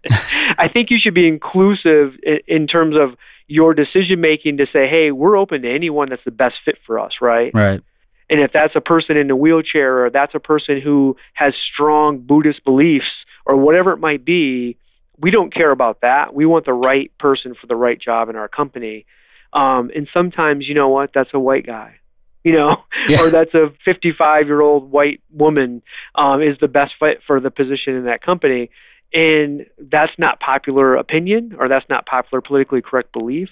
I 0.59 0.69
think 0.73 0.91
you 0.91 0.99
should 1.01 1.15
be 1.15 1.29
inclusive 1.29 2.15
in, 2.23 2.39
in 2.49 2.67
terms 2.67 2.97
of 2.97 3.17
your 3.49 3.75
decision 3.75 4.21
making 4.21 4.57
to 4.57 4.67
say, 4.73 4.89
hey, 4.89 5.13
we're 5.13 5.37
open 5.37 5.63
to 5.63 5.73
anyone 5.73 6.09
that's 6.09 6.25
the 6.25 6.31
best 6.33 6.55
fit 6.65 6.79
for 6.87 6.99
us, 6.99 7.13
right? 7.21 7.53
Right. 7.55 7.81
And 8.29 8.41
if 8.41 8.53
that's 8.53 8.75
a 8.75 8.81
person 8.81 9.17
in 9.17 9.31
a 9.31 9.37
wheelchair 9.37 10.05
or 10.07 10.11
that's 10.11 10.35
a 10.35 10.41
person 10.41 10.81
who 10.81 11.17
has 11.35 11.55
strong 11.73 12.19
Buddhist 12.19 12.65
beliefs 12.65 13.07
or 13.45 13.57
whatever 13.57 13.93
it 13.93 13.99
might 13.99 14.25
be, 14.25 14.77
we 15.19 15.31
don't 15.31 15.55
care 15.55 15.71
about 15.71 16.01
that. 16.03 16.35
We 16.35 16.45
want 16.47 16.67
the 16.67 16.73
right 16.73 17.11
person 17.19 17.55
for 17.59 17.67
the 17.67 17.77
right 17.77 18.01
job 18.01 18.29
in 18.29 18.37
our 18.37 18.49
company. 18.49 19.07
Um, 19.53 19.91
and 19.95 20.09
sometimes, 20.13 20.67
you 20.69 20.75
know 20.75 20.89
what? 20.89 21.11
That's 21.15 21.31
a 21.33 21.39
white 21.39 21.65
guy, 21.67 21.97
you 22.45 22.53
know, 22.53 22.77
Yeah. 23.09 23.23
or 23.23 23.31
that's 23.31 23.55
a 23.55 23.73
55 23.85 24.47
year 24.47 24.61
old 24.61 24.91
white 24.91 25.21
woman 25.33 25.83
um, 26.17 26.43
is 26.43 26.59
the 26.61 26.69
best 26.69 26.93
fit 26.99 27.21
for 27.27 27.41
the 27.41 27.51
position 27.51 27.95
in 27.95 28.05
that 28.07 28.23
company. 28.23 28.71
And 29.13 29.67
that's 29.79 30.13
not 30.19 30.41
popular 30.41 30.97
opinion 30.97 31.57
or 31.59 31.69
that's 31.69 31.89
not 31.89 32.07
popular 32.07 32.41
politically 32.41 32.83
correct 32.83 33.13
belief. 33.13 33.49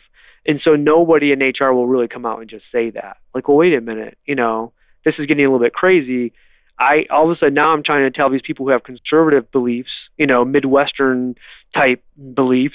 And 0.46 0.60
so 0.62 0.74
nobody 0.76 1.32
in 1.32 1.40
HR 1.40 1.72
will 1.72 1.86
really 1.86 2.08
come 2.08 2.26
out 2.26 2.40
and 2.40 2.50
just 2.50 2.64
say 2.70 2.90
that. 2.90 3.16
Like, 3.34 3.48
well, 3.48 3.56
wait 3.56 3.74
a 3.74 3.80
minute, 3.80 4.18
you 4.26 4.34
know, 4.34 4.72
this 5.04 5.14
is 5.18 5.26
getting 5.26 5.44
a 5.44 5.48
little 5.48 5.64
bit 5.64 5.72
crazy. 5.72 6.32
I 6.78 7.04
all 7.10 7.30
of 7.30 7.36
a 7.36 7.38
sudden 7.38 7.54
now 7.54 7.72
I'm 7.72 7.82
trying 7.84 8.10
to 8.10 8.16
tell 8.16 8.30
these 8.30 8.42
people 8.44 8.66
who 8.66 8.72
have 8.72 8.82
conservative 8.82 9.50
beliefs, 9.52 9.90
you 10.16 10.26
know, 10.26 10.44
Midwestern 10.44 11.36
type 11.76 12.02
beliefs, 12.34 12.74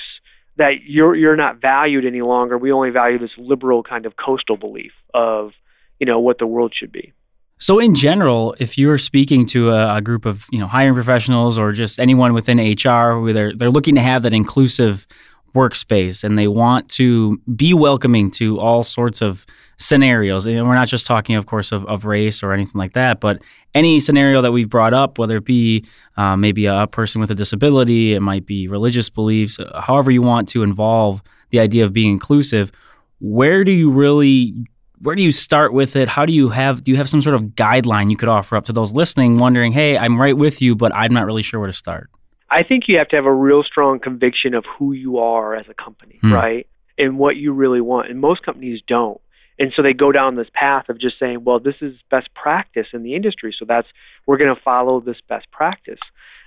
that 0.57 0.83
you're 0.85 1.15
you're 1.15 1.35
not 1.35 1.61
valued 1.61 2.05
any 2.05 2.21
longer. 2.21 2.57
We 2.57 2.71
only 2.71 2.91
value 2.91 3.19
this 3.19 3.31
liberal 3.37 3.83
kind 3.83 4.05
of 4.05 4.13
coastal 4.15 4.57
belief 4.57 4.91
of, 5.13 5.51
you 5.99 6.05
know, 6.05 6.19
what 6.19 6.39
the 6.39 6.47
world 6.47 6.73
should 6.77 6.91
be. 6.91 7.13
So, 7.61 7.77
in 7.79 7.93
general, 7.93 8.55
if 8.57 8.77
you're 8.77 8.97
speaking 8.97 9.45
to 9.47 9.71
a, 9.71 9.97
a 9.97 10.01
group 10.01 10.25
of 10.25 10.45
you 10.49 10.59
know 10.59 10.67
hiring 10.67 10.93
professionals 10.93 11.57
or 11.57 11.73
just 11.73 11.99
anyone 11.99 12.33
within 12.33 12.57
HR 12.57 13.13
who 13.13 13.33
they're 13.33 13.53
they're 13.53 13.69
looking 13.69 13.95
to 13.95 14.01
have 14.01 14.23
that 14.23 14.33
inclusive 14.33 15.05
workspace 15.53 16.23
and 16.23 16.37
they 16.37 16.47
want 16.47 16.87
to 16.89 17.37
be 17.55 17.73
welcoming 17.73 18.31
to 18.31 18.59
all 18.59 18.83
sorts 18.83 19.21
of 19.21 19.45
scenarios, 19.77 20.45
and 20.45 20.67
we're 20.67 20.75
not 20.75 20.87
just 20.87 21.05
talking, 21.05 21.35
of 21.35 21.47
course, 21.47 21.71
of, 21.71 21.85
of 21.85 22.05
race 22.05 22.43
or 22.43 22.53
anything 22.53 22.77
like 22.77 22.93
that, 22.93 23.19
but 23.19 23.41
any 23.73 23.99
scenario 23.99 24.41
that 24.41 24.51
we've 24.51 24.69
brought 24.69 24.93
up, 24.93 25.17
whether 25.17 25.37
it 25.37 25.45
be 25.45 25.83
uh, 26.17 26.35
maybe 26.37 26.65
a 26.65 26.87
person 26.87 27.19
with 27.19 27.31
a 27.31 27.35
disability, 27.35 28.13
it 28.13 28.21
might 28.21 28.45
be 28.45 28.67
religious 28.67 29.09
beliefs, 29.09 29.59
however 29.79 30.11
you 30.11 30.21
want 30.21 30.47
to 30.49 30.63
involve 30.63 31.21
the 31.49 31.59
idea 31.59 31.83
of 31.83 31.93
being 31.93 32.11
inclusive. 32.11 32.71
Where 33.19 33.63
do 33.63 33.71
you 33.71 33.91
really 33.91 34.65
where 35.01 35.15
do 35.15 35.21
you 35.21 35.31
start 35.31 35.73
with 35.73 35.95
it? 35.95 36.07
How 36.07 36.25
do 36.25 36.33
you 36.33 36.49
have 36.49 36.83
do 36.83 36.91
you 36.91 36.97
have 36.97 37.09
some 37.09 37.21
sort 37.21 37.35
of 37.35 37.43
guideline 37.55 38.09
you 38.11 38.17
could 38.17 38.29
offer 38.29 38.55
up 38.55 38.65
to 38.65 38.73
those 38.73 38.93
listening, 38.93 39.37
wondering, 39.37 39.71
hey, 39.71 39.97
I'm 39.97 40.19
right 40.19 40.35
with 40.35 40.61
you, 40.61 40.75
but 40.75 40.93
I'm 40.95 41.13
not 41.13 41.25
really 41.25 41.43
sure 41.43 41.59
where 41.59 41.67
to 41.67 41.73
start? 41.73 42.09
I 42.51 42.63
think 42.63 42.85
you 42.87 42.97
have 42.97 43.07
to 43.09 43.15
have 43.15 43.25
a 43.25 43.33
real 43.33 43.63
strong 43.63 43.99
conviction 43.99 44.53
of 44.53 44.65
who 44.77 44.93
you 44.93 45.19
are 45.19 45.55
as 45.55 45.67
a 45.69 45.73
company, 45.73 46.17
Hmm. 46.21 46.33
right? 46.33 46.67
And 46.97 47.17
what 47.17 47.35
you 47.37 47.53
really 47.53 47.81
want. 47.81 48.09
And 48.09 48.19
most 48.19 48.43
companies 48.43 48.81
don't. 48.87 49.21
And 49.57 49.71
so 49.75 49.81
they 49.83 49.93
go 49.93 50.11
down 50.11 50.35
this 50.35 50.47
path 50.53 50.89
of 50.89 50.99
just 50.99 51.19
saying, 51.19 51.43
well, 51.43 51.59
this 51.59 51.75
is 51.81 51.95
best 52.09 52.33
practice 52.33 52.87
in 52.93 53.03
the 53.03 53.13
industry. 53.13 53.53
So 53.57 53.65
that's, 53.65 53.87
we're 54.25 54.37
going 54.37 54.53
to 54.53 54.61
follow 54.61 54.99
this 54.99 55.17
best 55.27 55.51
practice. 55.51 55.99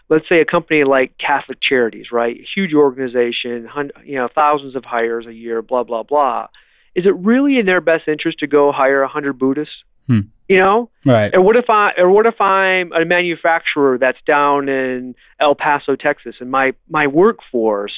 Let's 0.08 0.28
say 0.28 0.40
a 0.40 0.44
company 0.44 0.84
like 0.84 1.14
Catholic 1.18 1.58
Charities, 1.62 2.06
right? 2.10 2.36
Huge 2.54 2.74
organization, 2.74 3.68
you 4.04 4.16
know, 4.16 4.28
thousands 4.34 4.76
of 4.76 4.84
hires 4.84 5.26
a 5.26 5.32
year, 5.32 5.62
blah, 5.62 5.84
blah, 5.84 6.02
blah. 6.02 6.48
Is 6.94 7.06
it 7.06 7.14
really 7.16 7.58
in 7.58 7.66
their 7.66 7.80
best 7.80 8.06
interest 8.08 8.38
to 8.40 8.46
go 8.46 8.70
hire 8.72 9.00
a 9.00 9.06
100 9.06 9.38
Buddhists? 9.38 9.74
Hmm. 10.06 10.20
You 10.48 10.58
know, 10.58 10.90
Right. 11.06 11.32
or 11.34 11.40
what 11.40 11.56
if 11.56 11.70
I 11.70 11.92
or 11.96 12.10
what 12.10 12.26
if 12.26 12.38
I'm 12.40 12.92
a 12.92 13.04
manufacturer 13.04 13.96
that's 13.98 14.18
down 14.26 14.68
in 14.68 15.14
El 15.40 15.54
Paso, 15.54 15.96
Texas, 15.96 16.34
and 16.40 16.50
my 16.50 16.74
my 16.90 17.06
workforce 17.06 17.92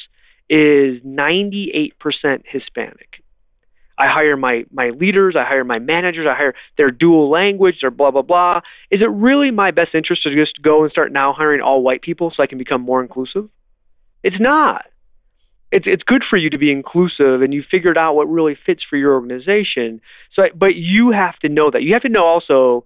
is 0.51 1.01
98% 1.03 1.93
Hispanic. 2.47 3.09
I 3.97 4.07
hire 4.09 4.37
my 4.37 4.65
my 4.73 4.91
leaders, 4.91 5.35
I 5.39 5.45
hire 5.45 5.65
my 5.65 5.79
managers, 5.79 6.27
I 6.31 6.35
hire 6.37 6.55
their 6.77 6.91
dual 6.91 7.31
language, 7.31 7.77
their 7.81 7.91
blah 7.91 8.11
blah 8.11 8.23
blah. 8.23 8.61
Is 8.91 9.01
it 9.01 9.11
really 9.11 9.51
my 9.51 9.71
best 9.71 9.95
interest 9.95 10.23
to 10.25 10.35
just 10.35 10.61
go 10.63 10.83
and 10.83 10.93
start 10.93 11.11
now 11.13 11.33
hiring 11.33 11.61
all 11.61 11.83
white 11.83 12.03
people 12.03 12.33
so 12.37 12.43
I 12.43 12.47
can 12.47 12.59
become 12.59 12.83
more 12.83 13.01
inclusive? 13.03 13.49
It's 14.23 14.41
not. 14.41 14.85
It's 15.75 15.87
it's 15.89 16.05
good 16.05 16.23
for 16.29 16.37
you 16.37 16.51
to 16.51 16.59
be 16.59 16.71
inclusive 16.71 17.43
and 17.43 17.53
you 17.53 17.65
figured 17.69 17.99
out 17.99 18.15
what 18.15 18.29
really 18.29 18.57
fits 18.67 18.83
for 18.89 18.97
your 18.97 19.15
organization. 19.15 20.01
So, 20.35 20.43
but 20.55 20.77
you 20.77 21.11
have 21.11 21.37
to 21.41 21.49
know 21.49 21.71
that. 21.71 21.83
You 21.83 21.93
have 21.95 22.03
to 22.03 22.09
know 22.09 22.25
also, 22.25 22.85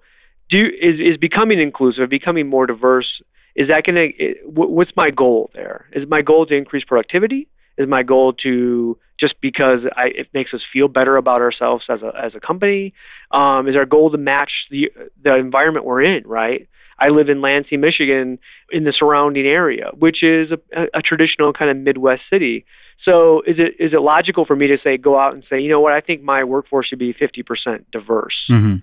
do 0.51 0.59
is 0.67 0.99
is 0.99 1.17
becoming 1.19 1.61
inclusive, 1.61 2.09
becoming 2.09 2.49
more 2.49 2.67
diverse. 2.67 3.11
Is 3.55 3.69
that 3.69 3.85
going 3.85 3.97
to? 3.97 4.35
What's 4.47 4.93
my 4.97 5.11
goal 5.11 5.51
there? 5.55 5.87
Is 5.93 6.09
my 6.09 6.23
goal 6.23 6.47
to 6.47 6.55
increase 6.55 6.85
productivity? 6.85 7.49
Is 7.77 7.89
my 7.89 8.03
goal 8.03 8.33
to 8.45 8.99
just 9.21 9.35
because 9.41 9.81
I, 9.97 10.07
it 10.07 10.29
makes 10.33 10.55
us 10.55 10.61
feel 10.73 10.89
better 10.89 11.17
about 11.17 11.41
ourselves 11.43 11.85
as 11.91 12.01
a 12.03 12.13
as 12.17 12.33
a 12.35 12.41
company? 12.41 12.95
Um, 13.31 13.69
is 13.69 13.77
our 13.77 13.87
goal 13.87 14.11
to 14.11 14.19
match 14.19 14.53
the 14.71 14.91
the 15.23 15.37
environment 15.37 15.85
we're 15.85 16.03
in? 16.03 16.27
Right. 16.27 16.69
I 16.99 17.09
live 17.09 17.29
in 17.29 17.41
Lansing, 17.41 17.81
Michigan, 17.81 18.39
in 18.71 18.85
the 18.85 18.93
surrounding 18.99 19.47
area, 19.47 19.91
which 19.99 20.23
is 20.23 20.51
a, 20.51 20.83
a 20.95 21.03
traditional 21.03 21.53
kind 21.53 21.71
of 21.71 21.77
Midwest 21.77 22.23
city. 22.31 22.65
So 23.05 23.43
is 23.47 23.57
it 23.59 23.83
is 23.83 23.93
it 23.93 24.01
logical 24.01 24.45
for 24.45 24.57
me 24.57 24.67
to 24.69 24.77
say 24.83 24.97
go 24.97 25.19
out 25.19 25.33
and 25.35 25.45
say, 25.49 25.61
you 25.61 25.71
know 25.71 25.81
what, 25.81 25.93
I 25.93 26.01
think 26.01 26.23
my 26.23 26.45
workforce 26.45 26.89
should 26.89 26.99
be 26.99 27.15
50% 27.15 27.85
diverse. 27.93 28.35
hmm 28.49 28.77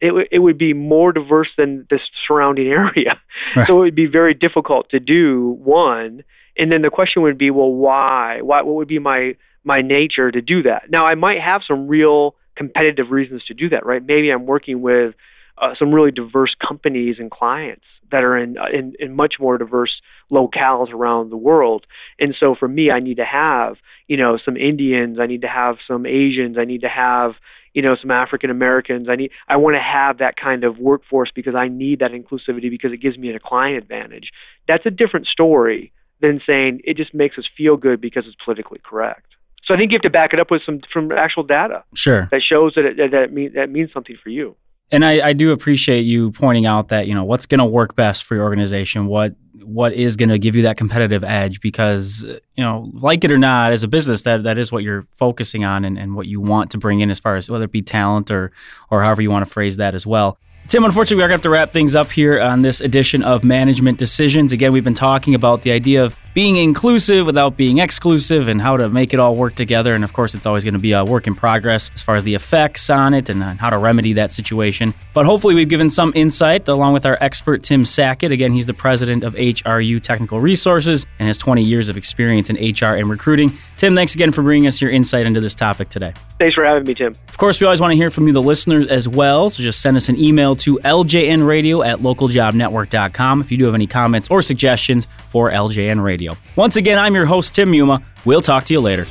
It 0.00 0.08
w- 0.08 0.26
it 0.30 0.40
would 0.40 0.58
be 0.58 0.72
more 0.74 1.12
diverse 1.12 1.48
than 1.56 1.86
the 1.88 2.00
surrounding 2.26 2.66
area. 2.82 3.20
Right. 3.54 3.66
So 3.66 3.76
it 3.76 3.80
would 3.80 3.94
be 3.94 4.06
very 4.06 4.34
difficult 4.34 4.90
to 4.90 4.98
do 5.00 5.56
one. 5.62 6.24
And 6.58 6.72
then 6.72 6.82
the 6.82 6.90
question 6.90 7.22
would 7.22 7.38
be, 7.38 7.50
well, 7.50 7.72
why? 7.72 8.40
Why 8.42 8.62
what 8.62 8.74
would 8.74 8.88
be 8.88 8.98
my 8.98 9.36
my 9.64 9.80
nature 9.82 10.30
to 10.30 10.40
do 10.42 10.62
that? 10.64 10.90
Now 10.90 11.06
I 11.06 11.14
might 11.14 11.40
have 11.40 11.62
some 11.66 11.86
real 11.86 12.34
competitive 12.56 13.10
reasons 13.10 13.44
to 13.46 13.54
do 13.54 13.68
that, 13.70 13.86
right? 13.86 14.04
Maybe 14.04 14.30
I'm 14.30 14.46
working 14.46 14.82
with 14.82 15.14
uh, 15.60 15.74
some 15.78 15.92
really 15.92 16.10
diverse 16.10 16.54
companies 16.66 17.16
and 17.18 17.30
clients 17.30 17.84
that 18.10 18.24
are 18.24 18.36
in, 18.36 18.56
in 18.72 18.94
in 18.98 19.14
much 19.14 19.34
more 19.38 19.58
diverse 19.58 19.92
locales 20.30 20.92
around 20.92 21.30
the 21.30 21.36
world. 21.36 21.86
And 22.18 22.34
so 22.38 22.54
for 22.58 22.68
me, 22.68 22.90
I 22.90 23.00
need 23.00 23.16
to 23.16 23.24
have 23.24 23.76
you 24.08 24.16
know 24.16 24.38
some 24.44 24.56
Indians, 24.56 25.18
I 25.20 25.26
need 25.26 25.42
to 25.42 25.48
have 25.48 25.76
some 25.86 26.06
Asians, 26.06 26.56
I 26.58 26.64
need 26.64 26.82
to 26.82 26.88
have 26.88 27.32
you 27.74 27.82
know 27.82 27.96
some 28.00 28.10
African 28.10 28.50
Americans. 28.50 29.08
I 29.08 29.16
need 29.16 29.30
I 29.48 29.56
want 29.56 29.76
to 29.76 29.82
have 29.82 30.18
that 30.18 30.34
kind 30.36 30.64
of 30.64 30.78
workforce 30.78 31.30
because 31.34 31.54
I 31.54 31.68
need 31.68 32.00
that 32.00 32.10
inclusivity 32.10 32.70
because 32.70 32.92
it 32.92 33.00
gives 33.00 33.18
me 33.18 33.30
a 33.34 33.38
client 33.38 33.78
advantage. 33.78 34.30
That's 34.66 34.86
a 34.86 34.90
different 34.90 35.26
story 35.26 35.92
than 36.20 36.40
saying 36.46 36.80
it 36.84 36.96
just 36.96 37.14
makes 37.14 37.38
us 37.38 37.44
feel 37.56 37.76
good 37.76 38.00
because 38.00 38.24
it's 38.26 38.36
politically 38.44 38.80
correct. 38.84 39.26
So 39.64 39.74
I 39.74 39.76
think 39.78 39.92
you 39.92 39.96
have 39.96 40.02
to 40.02 40.10
back 40.10 40.32
it 40.32 40.40
up 40.40 40.50
with 40.50 40.62
some 40.66 40.80
from 40.92 41.12
actual 41.12 41.44
data. 41.44 41.84
Sure. 41.94 42.28
That 42.30 42.42
shows 42.42 42.74
that 42.74 42.84
it, 42.84 42.96
that, 42.96 43.10
that, 43.12 43.32
mean, 43.32 43.52
that 43.54 43.70
means 43.70 43.90
something 43.92 44.16
for 44.22 44.30
you. 44.30 44.56
And 44.92 45.04
I, 45.04 45.28
I 45.28 45.32
do 45.32 45.52
appreciate 45.52 46.02
you 46.02 46.32
pointing 46.32 46.66
out 46.66 46.88
that 46.88 47.06
you 47.06 47.14
know 47.14 47.24
what's 47.24 47.46
going 47.46 47.60
to 47.60 47.64
work 47.64 47.94
best 47.94 48.24
for 48.24 48.34
your 48.34 48.44
organization, 48.44 49.06
what 49.06 49.34
what 49.62 49.92
is 49.92 50.16
going 50.16 50.30
to 50.30 50.38
give 50.38 50.56
you 50.56 50.62
that 50.62 50.76
competitive 50.76 51.22
edge, 51.22 51.60
because 51.60 52.24
you 52.56 52.64
know, 52.64 52.90
like 52.94 53.22
it 53.24 53.30
or 53.30 53.38
not, 53.38 53.72
as 53.72 53.82
a 53.82 53.88
business, 53.88 54.22
that 54.22 54.42
that 54.44 54.58
is 54.58 54.72
what 54.72 54.82
you're 54.82 55.02
focusing 55.02 55.64
on 55.64 55.84
and, 55.84 55.98
and 55.98 56.16
what 56.16 56.26
you 56.26 56.40
want 56.40 56.70
to 56.72 56.78
bring 56.78 57.00
in 57.00 57.10
as 57.10 57.20
far 57.20 57.36
as 57.36 57.48
whether 57.50 57.64
it 57.64 57.72
be 57.72 57.82
talent 57.82 58.30
or 58.30 58.50
or 58.90 59.02
however 59.02 59.22
you 59.22 59.30
want 59.30 59.44
to 59.44 59.50
phrase 59.50 59.76
that 59.76 59.94
as 59.94 60.06
well. 60.06 60.38
Tim, 60.66 60.84
unfortunately, 60.84 61.16
we 61.16 61.24
are 61.24 61.28
going 61.28 61.40
to 61.40 61.42
have 61.42 61.42
to 61.42 61.50
wrap 61.50 61.72
things 61.72 61.96
up 61.96 62.12
here 62.12 62.40
on 62.40 62.62
this 62.62 62.80
edition 62.80 63.24
of 63.24 63.42
Management 63.42 63.98
Decisions. 63.98 64.52
Again, 64.52 64.72
we've 64.72 64.84
been 64.84 64.94
talking 64.94 65.34
about 65.34 65.62
the 65.62 65.72
idea 65.72 66.04
of 66.04 66.14
being 66.34 66.56
inclusive 66.56 67.26
without 67.26 67.56
being 67.56 67.78
exclusive 67.78 68.48
and 68.48 68.60
how 68.60 68.76
to 68.76 68.88
make 68.88 69.12
it 69.12 69.20
all 69.20 69.34
work 69.34 69.54
together. 69.54 69.94
And 69.94 70.04
of 70.04 70.12
course, 70.12 70.34
it's 70.34 70.46
always 70.46 70.64
going 70.64 70.74
to 70.74 70.80
be 70.80 70.92
a 70.92 71.04
work 71.04 71.26
in 71.26 71.34
progress 71.34 71.90
as 71.94 72.02
far 72.02 72.16
as 72.16 72.24
the 72.24 72.34
effects 72.34 72.88
on 72.90 73.14
it 73.14 73.28
and 73.28 73.42
uh, 73.42 73.54
how 73.54 73.70
to 73.70 73.78
remedy 73.78 74.12
that 74.14 74.30
situation. 74.32 74.94
But 75.12 75.26
hopefully, 75.26 75.54
we've 75.54 75.68
given 75.68 75.90
some 75.90 76.12
insight 76.14 76.68
along 76.68 76.92
with 76.92 77.04
our 77.06 77.18
expert, 77.20 77.62
Tim 77.62 77.84
Sackett. 77.84 78.32
Again, 78.32 78.52
he's 78.52 78.66
the 78.66 78.74
president 78.74 79.24
of 79.24 79.34
HRU 79.34 80.02
Technical 80.02 80.40
Resources 80.40 81.06
and 81.18 81.26
has 81.26 81.38
20 81.38 81.62
years 81.62 81.88
of 81.88 81.96
experience 81.96 82.50
in 82.50 82.56
HR 82.56 82.96
and 82.96 83.10
recruiting. 83.10 83.52
Tim, 83.76 83.94
thanks 83.94 84.14
again 84.14 84.32
for 84.32 84.42
bringing 84.42 84.66
us 84.66 84.80
your 84.80 84.90
insight 84.90 85.26
into 85.26 85.40
this 85.40 85.54
topic 85.54 85.88
today. 85.88 86.12
Thanks 86.38 86.54
for 86.54 86.64
having 86.64 86.84
me, 86.84 86.94
Tim. 86.94 87.14
Of 87.28 87.38
course, 87.38 87.60
we 87.60 87.66
always 87.66 87.80
want 87.80 87.92
to 87.92 87.96
hear 87.96 88.10
from 88.10 88.26
you, 88.26 88.32
the 88.32 88.42
listeners, 88.42 88.86
as 88.86 89.08
well. 89.08 89.48
So 89.50 89.62
just 89.62 89.82
send 89.82 89.96
us 89.96 90.08
an 90.08 90.18
email 90.18 90.56
to 90.56 90.78
ljnradio 90.82 91.86
at 91.86 91.98
localjobnetwork.com 91.98 93.40
if 93.40 93.50
you 93.50 93.58
do 93.58 93.64
have 93.66 93.74
any 93.74 93.86
comments 93.86 94.28
or 94.30 94.42
suggestions 94.42 95.06
for 95.28 95.50
LJN 95.50 96.02
Radio. 96.02 96.19
Once 96.56 96.76
again, 96.76 96.98
I'm 96.98 97.14
your 97.14 97.26
host, 97.26 97.54
Tim 97.54 97.72
Muma. 97.72 98.02
We'll 98.24 98.42
talk 98.42 98.64
to 98.64 98.74
you 98.74 98.80
later. 98.80 99.06